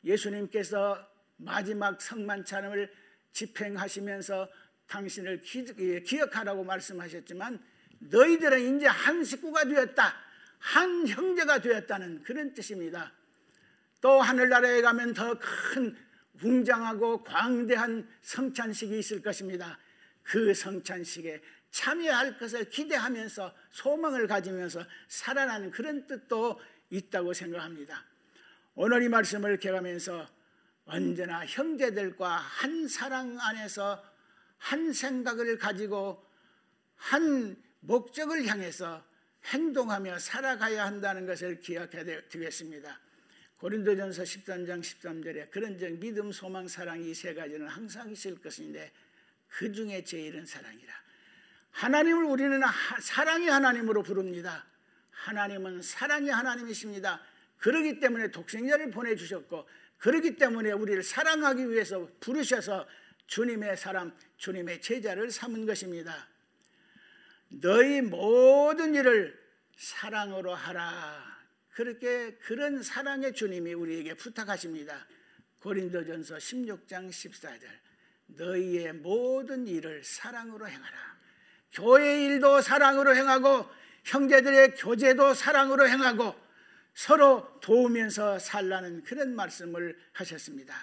예수님께서 0.04 1.19
마지막 1.40 2.02
성만찬을 2.02 2.92
집행하시면서 3.32 4.50
당신을 4.88 5.42
예, 5.80 6.02
기억하라고 6.02 6.64
말씀하셨지만 6.64 7.60
너희들은 8.00 8.78
이제 8.78 8.88
한 8.88 9.24
식구가 9.24 9.66
되었다. 9.66 10.16
한 10.60 11.08
형제가 11.08 11.60
되었다는 11.62 12.24
그런 12.24 12.54
뜻입니다. 12.54 13.14
또 14.02 14.22
하늘나라에 14.22 14.82
가면 14.82 15.14
더 15.14 15.36
큰 15.36 15.96
웅장하고 16.42 17.24
광대한 17.24 18.08
성찬식이 18.22 18.98
있을 19.00 19.22
것입니다. 19.22 19.78
그 20.24 20.54
성찬식에 20.54 21.42
참여할 21.72 22.38
것을 22.38 22.70
기대하면서 22.70 23.54
소망을 23.72 24.28
가지면서 24.28 24.84
살아나는 25.08 25.72
그런 25.72 26.08
뜻도 26.08 26.60
있다고 26.90 27.34
생각합니다. 27.34 28.04
오늘 28.76 29.04
이 29.04 29.10
말씀을 29.10 29.58
개하면서 29.58 30.39
언제나 30.90 31.46
형제들과 31.46 32.38
한 32.38 32.88
사랑 32.88 33.40
안에서 33.40 34.04
한 34.58 34.92
생각을 34.92 35.58
가지고 35.58 36.26
한 36.96 37.56
목적을 37.82 38.46
향해서 38.46 39.06
행동하며 39.46 40.20
살아가야 40.20 40.86
한다는 40.86 41.26
것을 41.26 41.60
기억해야 41.60 42.04
되겠습니다. 42.30 43.00
고린도전서 43.58 44.24
13장 44.24 44.82
13절에 44.82 45.52
그런 45.52 45.78
적 45.78 45.92
믿음, 46.00 46.32
소망, 46.32 46.68
사랑 46.68 47.02
이 47.02 47.14
세 47.14 47.34
가지는 47.34 47.68
항상 47.68 48.10
있을 48.10 48.40
것인데 48.42 48.92
그 49.48 49.72
중에 49.72 50.04
제일은 50.04 50.46
사랑이라. 50.46 50.94
하나님을 51.72 52.24
우리는 52.24 52.62
사랑의 53.02 53.48
하나님으로 53.50 54.04
부릅니다. 54.04 54.66
하나님은 55.12 55.82
사랑의 55.82 56.32
하나님이십니다. 56.32 57.22
그러기 57.58 58.00
때문에 58.00 58.32
독생자를 58.32 58.90
보내주셨고, 58.92 59.68
그러기 60.00 60.38
때문에 60.38 60.72
우리를 60.72 61.04
사랑하기 61.04 61.70
위해서 61.70 62.10
부르셔서 62.20 62.88
주님의 63.28 63.78
사람, 63.78 64.12
주님의 64.38 64.82
제자를 64.82 65.30
삼은 65.30 65.66
것입니다. 65.66 66.28
너희 67.50 68.02
모든 68.02 68.96
일을 68.96 69.38
사랑으로 69.78 70.56
하라. 70.56 71.40
그렇게 71.74 72.36
그런 72.38 72.82
사랑의 72.82 73.34
주님이 73.34 73.74
우리에게 73.74 74.16
부탁하십니다. 74.16 75.08
고린도전서 75.62 76.38
16장 76.38 77.10
14절. 77.10 77.64
너희의 78.28 78.94
모든 78.94 79.68
일을 79.68 80.04
사랑으로 80.04 80.68
행하라. 80.68 81.20
교회 81.72 82.26
일도 82.26 82.62
사랑으로 82.62 83.16
행하고 83.16 83.70
형제들의 84.06 84.76
교제도 84.76 85.34
사랑으로 85.34 85.88
행하고 85.88 86.36
서로 87.00 87.48
도우면서 87.62 88.40
살라는 88.40 89.06
그런 89.06 89.34
말씀을 89.34 89.98
하셨습니다. 90.12 90.76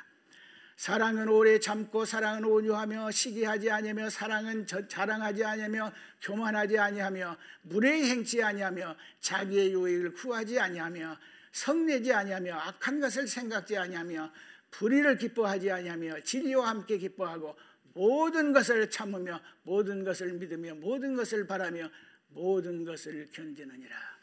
사랑은 0.78 1.28
오래 1.28 1.60
참고 1.60 2.06
사랑은 2.06 2.42
온유하며 2.42 3.10
시기하지 3.10 3.70
아니하며 3.70 4.08
사랑은 4.08 4.66
자랑하지 4.66 5.44
아니하며 5.44 5.92
교만하지 6.22 6.78
아니하며 6.78 7.36
무례히 7.64 8.08
행치 8.08 8.42
아니하며 8.42 8.96
자기의 9.20 9.74
유익을 9.74 10.14
구하지 10.14 10.58
아니하며 10.58 11.18
성내지 11.52 12.14
아니하며 12.14 12.60
악한 12.60 12.98
것을 12.98 13.28
생각지 13.28 13.76
아니하며 13.76 14.32
불의를 14.70 15.18
기뻐하지 15.18 15.70
아니하며 15.70 16.22
진리와 16.22 16.66
함께 16.66 16.96
기뻐하고 16.96 17.54
모든 17.92 18.54
것을 18.54 18.88
참으며 18.88 19.38
모든 19.64 20.02
것을 20.02 20.32
믿으며 20.32 20.76
모든 20.76 21.14
것을 21.14 21.46
바라며 21.46 21.90
모든 22.28 22.86
것을 22.86 23.28
견디느니라. 23.32 24.15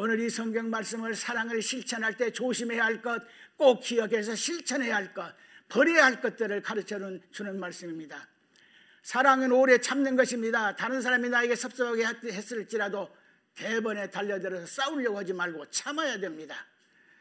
오늘 0.00 0.20
이 0.20 0.30
성경 0.30 0.70
말씀을 0.70 1.16
사랑을 1.16 1.60
실천할 1.60 2.16
때 2.16 2.30
조심해야 2.30 2.84
할 2.84 3.02
것, 3.02 3.20
꼭 3.56 3.80
기억해서 3.80 4.36
실천해야 4.36 4.94
할 4.94 5.12
것, 5.12 5.34
버려야 5.68 6.04
할 6.04 6.20
것들을 6.20 6.62
가르쳐 6.62 7.00
주는 7.32 7.58
말씀입니다. 7.58 8.28
사랑은 9.02 9.50
오래 9.50 9.78
참는 9.78 10.14
것입니다. 10.14 10.76
다른 10.76 11.02
사람이 11.02 11.28
나에게 11.30 11.56
섭섭하게 11.56 12.06
했을지라도 12.30 13.10
대번에 13.56 14.08
달려들어서 14.08 14.66
싸우려고 14.66 15.18
하지 15.18 15.32
말고 15.32 15.68
참아야 15.70 16.20
됩니다. 16.20 16.64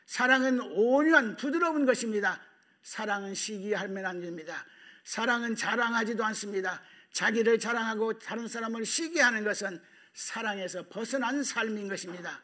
사랑은 0.05 0.59
온유한 0.61 1.35
부드러운 1.35 1.83
것입니다. 1.83 2.39
사랑은 2.83 3.33
시기하면 3.33 4.05
안 4.05 4.21
됩니다. 4.21 4.63
사랑은 5.03 5.55
자랑하지도 5.55 6.23
않습니다. 6.25 6.83
자기를 7.11 7.57
자랑하고 7.57 8.19
다른 8.19 8.47
사람을 8.47 8.85
시기하는 8.85 9.43
것은 9.43 9.81
사랑에서 10.13 10.87
벗어난 10.89 11.41
삶인 11.41 11.87
것입니다. 11.87 12.39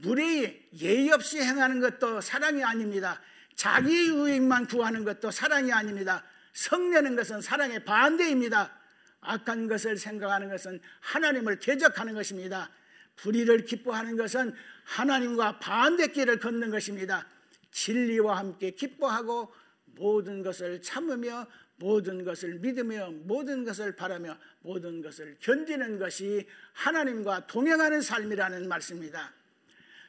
무례히 0.00 0.68
예의 0.80 1.10
없이 1.10 1.40
행하는 1.40 1.80
것도 1.80 2.20
사랑이 2.20 2.62
아닙니다. 2.64 3.20
자기 3.54 4.08
유익만 4.08 4.66
구하는 4.66 5.04
것도 5.04 5.30
사랑이 5.30 5.72
아닙니다. 5.72 6.24
성내는 6.52 7.16
것은 7.16 7.40
사랑의 7.40 7.84
반대입니다. 7.84 8.76
악한 9.20 9.68
것을 9.68 9.96
생각하는 9.96 10.48
것은 10.50 10.80
하나님을 11.00 11.58
대적하는 11.58 12.14
것입니다. 12.14 12.70
불의를 13.16 13.64
기뻐하는 13.64 14.16
것은 14.16 14.54
하나님과 14.84 15.60
반대길을 15.60 16.40
걷는 16.40 16.70
것입니다. 16.70 17.26
진리와 17.70 18.38
함께 18.38 18.72
기뻐하고 18.72 19.52
모든 19.86 20.42
것을 20.42 20.82
참으며 20.82 21.46
모든 21.76 22.24
것을 22.24 22.58
믿으며 22.60 23.10
모든 23.24 23.64
것을 23.64 23.96
바라며 23.96 24.36
모든 24.60 25.02
것을 25.02 25.36
견디는 25.40 25.98
것이 25.98 26.46
하나님과 26.72 27.46
동행하는 27.46 28.00
삶이라는 28.00 28.68
말씀입니다. 28.68 29.32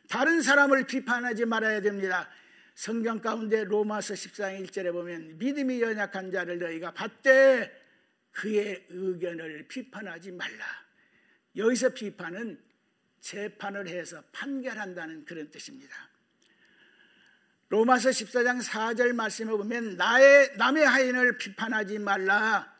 다른 0.09 0.41
사람을 0.41 0.85
비판하지 0.85 1.45
말아야 1.45 1.81
됩니다. 1.81 2.29
성경 2.75 3.19
가운데 3.19 3.63
로마서 3.63 4.13
14장 4.13 4.67
1절에 4.67 4.91
보면 4.91 5.37
믿음이 5.37 5.81
연약한 5.81 6.31
자를 6.31 6.59
너희가 6.59 6.91
받되 6.91 7.71
그의 8.31 8.85
의견을 8.89 9.67
비판하지 9.67 10.31
말라. 10.31 10.65
여기서 11.55 11.89
비판은 11.89 12.61
재판을 13.21 13.87
해서 13.87 14.21
판결한다는 14.33 15.25
그런 15.25 15.49
뜻입니다. 15.49 15.95
로마서 17.69 18.09
14장 18.09 18.61
4절 18.61 19.13
말씀에 19.13 19.51
보면 19.51 19.95
나의 19.95 20.55
남의 20.57 20.85
하인을 20.85 21.37
비판하지 21.37 21.99
말라. 21.99 22.75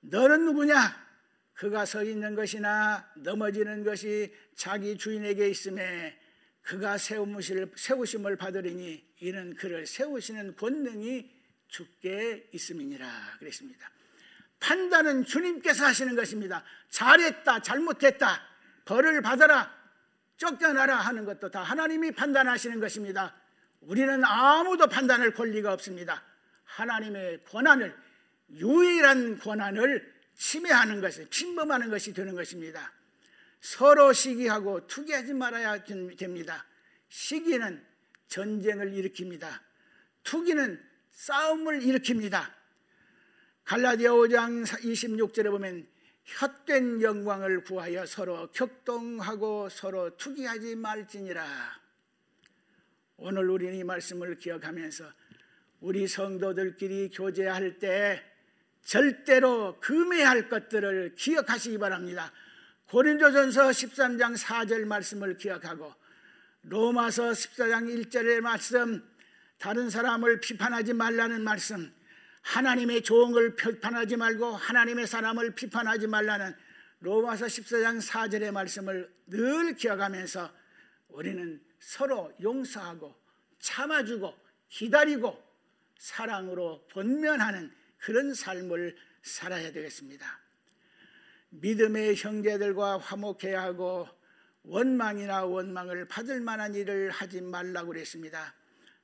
너는 0.00 0.44
누구냐? 0.44 1.06
그가 1.54 1.86
서 1.86 2.04
있는 2.04 2.34
것이나 2.34 3.10
넘어지는 3.16 3.82
것이 3.82 4.34
자기 4.54 4.98
주인에게 4.98 5.48
있음에 5.48 6.18
그가 6.66 6.98
세우심을, 6.98 7.70
세우심을 7.76 8.36
받으리니 8.36 9.04
이는 9.20 9.54
그를 9.54 9.86
세우시는 9.86 10.56
권능이 10.56 11.30
주께 11.68 12.48
있음이니라 12.52 13.36
그랬습니다. 13.38 13.88
판단은 14.58 15.24
주님께서 15.24 15.86
하시는 15.86 16.16
것입니다. 16.16 16.64
잘했다, 16.90 17.62
잘못했다, 17.62 18.42
벌을 18.84 19.22
받아라, 19.22 19.72
쫓겨나라 20.38 20.96
하는 20.96 21.24
것도 21.24 21.50
다 21.50 21.62
하나님이 21.62 22.10
판단하시는 22.10 22.80
것입니다. 22.80 23.34
우리는 23.80 24.24
아무도 24.24 24.88
판단할 24.88 25.34
권리가 25.34 25.72
없습니다. 25.72 26.22
하나님의 26.64 27.44
권한을 27.44 27.96
유일한 28.50 29.38
권한을 29.38 30.14
침해하는 30.34 31.00
것이 31.00 31.30
침범하는 31.30 31.90
것이 31.90 32.12
되는 32.12 32.34
것입니다. 32.34 32.92
서로 33.66 34.12
시기하고 34.12 34.86
투기하지 34.86 35.34
말아야 35.34 35.82
됩니다. 35.82 36.64
시기는 37.08 37.84
전쟁을 38.28 38.92
일으킵니다. 38.92 39.60
투기는 40.22 40.80
싸움을 41.10 41.80
일으킵니다. 41.80 42.48
갈라디아 43.64 44.12
5장 44.12 44.64
26절에 44.64 45.50
보면 45.50 45.84
헛된 46.40 47.02
영광을 47.02 47.64
구하여 47.64 48.06
서로 48.06 48.52
격동하고 48.52 49.68
서로 49.68 50.16
투기하지 50.16 50.76
말지니라. 50.76 51.44
오늘 53.16 53.50
우리는 53.50 53.74
이 53.74 53.82
말씀을 53.82 54.36
기억하면서 54.36 55.12
우리 55.80 56.06
성도들끼리 56.06 57.08
교제할 57.08 57.80
때 57.80 58.22
절대로 58.82 59.80
금해할 59.80 60.48
것들을 60.48 61.16
기억하시기 61.16 61.78
바랍니다. 61.78 62.32
고린도전서 62.90 63.70
13장 63.70 64.38
4절 64.38 64.84
말씀을 64.84 65.36
기억하고 65.36 65.92
로마서 66.62 67.30
14장 67.30 68.10
1절의 68.10 68.40
말씀 68.40 69.02
다른 69.58 69.90
사람을 69.90 70.40
비판하지 70.40 70.92
말라는 70.92 71.42
말씀 71.42 71.92
하나님의 72.42 73.02
종을 73.02 73.56
비판하지 73.56 74.16
말고 74.16 74.52
하나님의 74.52 75.08
사람을 75.08 75.56
비판하지 75.56 76.06
말라는 76.06 76.54
로마서 77.00 77.46
14장 77.46 78.00
4절의 78.00 78.52
말씀을 78.52 79.12
늘 79.26 79.74
기억하면서 79.74 80.52
우리는 81.08 81.60
서로 81.80 82.32
용서하고 82.40 83.14
참아주고 83.58 84.32
기다리고 84.68 85.42
사랑으로 85.98 86.86
번면하는 86.92 87.72
그런 87.98 88.32
삶을 88.32 88.96
살아야 89.22 89.72
되겠습니다. 89.72 90.45
믿음의 91.60 92.16
형제들과 92.16 92.98
화목해야 92.98 93.62
하고 93.62 94.08
원망이나 94.62 95.44
원망을 95.44 96.06
받을 96.08 96.40
만한 96.40 96.74
일을 96.74 97.10
하지 97.10 97.40
말라고 97.40 97.88
그랬습니다. 97.88 98.54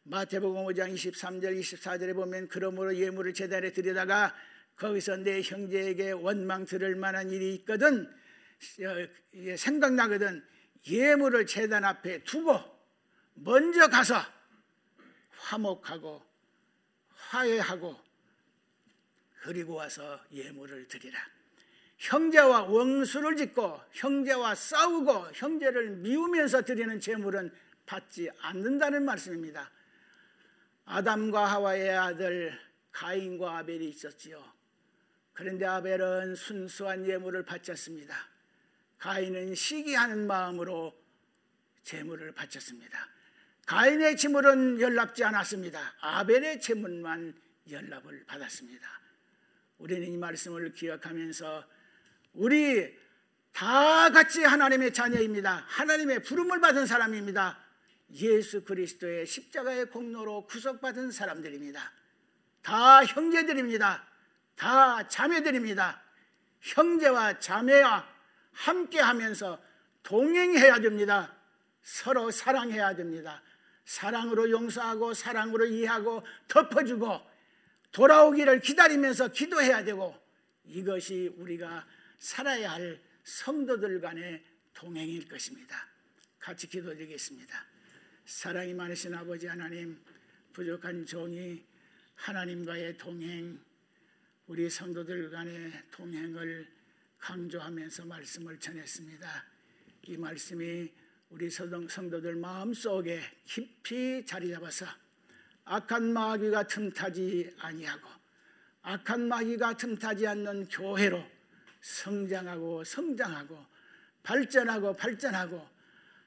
마태복음 0.04 0.64
5장 0.66 0.92
23절 0.94 1.58
24절에 1.60 2.14
보면 2.14 2.48
그러므로 2.48 2.94
예물을 2.96 3.32
제단에 3.32 3.72
드리다가 3.72 4.34
거기서 4.76 5.18
내 5.18 5.40
형제에게 5.42 6.10
원망 6.12 6.64
들을 6.64 6.96
만한 6.96 7.30
일이 7.30 7.54
있거든 7.56 8.06
어, 8.06 9.56
생각나거든 9.56 10.44
예물을 10.88 11.46
제단 11.46 11.84
앞에 11.84 12.24
두고 12.24 12.60
먼저 13.34 13.88
가서 13.88 14.16
화목하고 15.30 16.22
화해하고 17.14 17.96
그리고 19.42 19.74
와서 19.74 20.20
예물을 20.32 20.88
드리라. 20.88 21.31
형제와 22.02 22.62
원수를 22.64 23.36
짓고 23.36 23.80
형제와 23.92 24.56
싸우고 24.56 25.30
형제를 25.34 25.90
미우면서 25.90 26.62
드리는 26.62 26.98
제물은 26.98 27.52
받지 27.86 28.28
않는다는 28.40 29.04
말씀입니다. 29.04 29.70
아담과 30.84 31.46
하와의 31.52 31.90
아들 31.90 32.58
가인과 32.90 33.58
아벨이 33.58 33.88
있었지요. 33.90 34.42
그런데 35.32 35.64
아벨은 35.64 36.34
순수한 36.34 37.06
예물을 37.06 37.44
바쳤습니다. 37.44 38.16
가인은 38.98 39.54
시기하는 39.54 40.26
마음으로 40.26 40.92
제물을 41.84 42.32
바쳤습니다. 42.32 43.08
가인의 43.66 44.16
제물은 44.16 44.80
연락지 44.80 45.22
않았습니다. 45.22 45.94
아벨의 46.00 46.60
제물만 46.60 47.32
연락을 47.70 48.24
받았습니다. 48.26 48.88
우리는 49.78 50.08
이 50.08 50.16
말씀을 50.16 50.72
기억하면서 50.72 51.64
우리 52.34 52.96
다 53.52 54.10
같이 54.10 54.42
하나님의 54.42 54.92
자녀입니다. 54.92 55.64
하나님의 55.68 56.22
부름을 56.22 56.60
받은 56.60 56.86
사람입니다. 56.86 57.58
예수 58.14 58.64
그리스도의 58.64 59.26
십자가의 59.26 59.90
공로로 59.90 60.46
구속받은 60.46 61.10
사람들입니다. 61.10 61.92
다 62.62 63.04
형제들입니다. 63.04 64.06
다 64.56 65.08
자매들입니다. 65.08 66.02
형제와 66.60 67.38
자매와 67.38 68.06
함께 68.52 69.00
하면서 69.00 69.60
동행해야 70.02 70.80
됩니다. 70.80 71.34
서로 71.82 72.30
사랑해야 72.30 72.94
됩니다. 72.94 73.42
사랑으로 73.84 74.50
용서하고 74.50 75.14
사랑으로 75.14 75.66
이해하고 75.66 76.22
덮어주고 76.48 77.20
돌아오기를 77.90 78.60
기다리면서 78.60 79.28
기도해야 79.28 79.84
되고 79.84 80.16
이것이 80.64 81.34
우리가 81.36 81.84
살아야 82.22 82.70
할 82.74 83.00
성도들 83.24 84.00
간의 84.00 84.40
동행일 84.72 85.28
것입니다. 85.28 85.88
같이 86.38 86.68
기도드리겠습니다. 86.68 87.66
사랑이 88.24 88.72
많으신 88.74 89.12
아버지 89.12 89.48
하나님, 89.48 90.00
부족한 90.52 91.04
종이 91.04 91.64
하나님과의 92.14 92.96
동행, 92.96 93.58
우리 94.46 94.70
성도들 94.70 95.30
간의 95.30 95.72
동행을 95.90 96.68
강조하면서 97.18 98.04
말씀을 98.06 98.56
전했습니다. 98.60 99.44
이 100.04 100.16
말씀이 100.16 100.92
우리 101.28 101.50
성도들 101.50 102.36
마음속에 102.36 103.20
깊이 103.44 104.24
자리 104.24 104.52
잡아서 104.52 104.86
악한 105.64 106.12
마귀가 106.12 106.68
틈타지 106.68 107.56
아니하고 107.58 108.08
악한 108.82 109.26
마귀가 109.26 109.76
틈타지 109.76 110.24
않는 110.28 110.68
교회로 110.68 111.41
성장하고 111.82 112.84
성장하고 112.84 113.58
발전하고 114.22 114.96
발전하고 114.96 115.68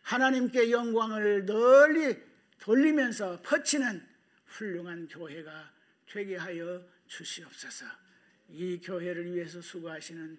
하나님께 0.03 0.69
영광을 0.69 1.45
널리 1.45 2.15
돌리면서 2.59 3.41
퍼치는 3.41 4.05
훌륭한 4.45 5.07
교회가 5.07 5.71
되게 6.05 6.35
하여 6.35 6.83
주시옵소서. 7.07 7.85
이 8.49 8.79
교회를 8.79 9.33
위해서 9.33 9.61
수고하시는 9.61 10.37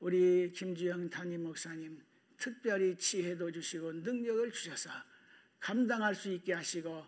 우리 0.00 0.52
김주영 0.52 1.08
담임 1.10 1.44
목사님 1.44 2.02
특별히 2.36 2.96
지혜도 2.96 3.50
주시고 3.52 3.92
능력을 3.92 4.50
주셔서 4.52 4.90
감당할 5.58 6.14
수 6.14 6.30
있게 6.32 6.54
하시고 6.54 7.06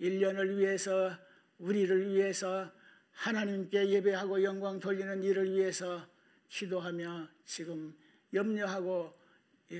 1년을 0.00 0.56
위해서 0.56 1.16
우리를 1.58 2.08
위해서 2.08 2.70
하나님께 3.12 3.88
예배하고 3.88 4.42
영광 4.42 4.80
돌리는 4.80 5.22
일을 5.22 5.52
위해서 5.52 6.09
기도하며 6.50 7.28
지금 7.44 7.96
염려하고 8.34 9.18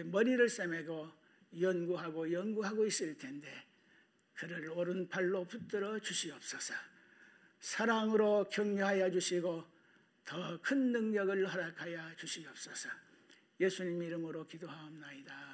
머리를 0.07 0.49
싸매고 0.49 1.11
연구하고 1.61 2.33
연구하고 2.33 2.87
있을 2.87 3.19
텐데 3.19 3.67
그를 4.35 4.71
오른팔로 4.71 5.45
붙들어 5.45 5.99
주시옵소서. 5.99 6.73
사랑으로 7.61 8.49
격려하여 8.49 9.11
주시고 9.11 9.65
더 10.25 10.59
큰 10.63 10.93
능력을 10.93 11.47
허락하여 11.53 12.15
주시옵소서. 12.17 12.89
예수님 13.59 14.03
이름으로 14.03 14.47
기도하옵나이다. 14.47 15.50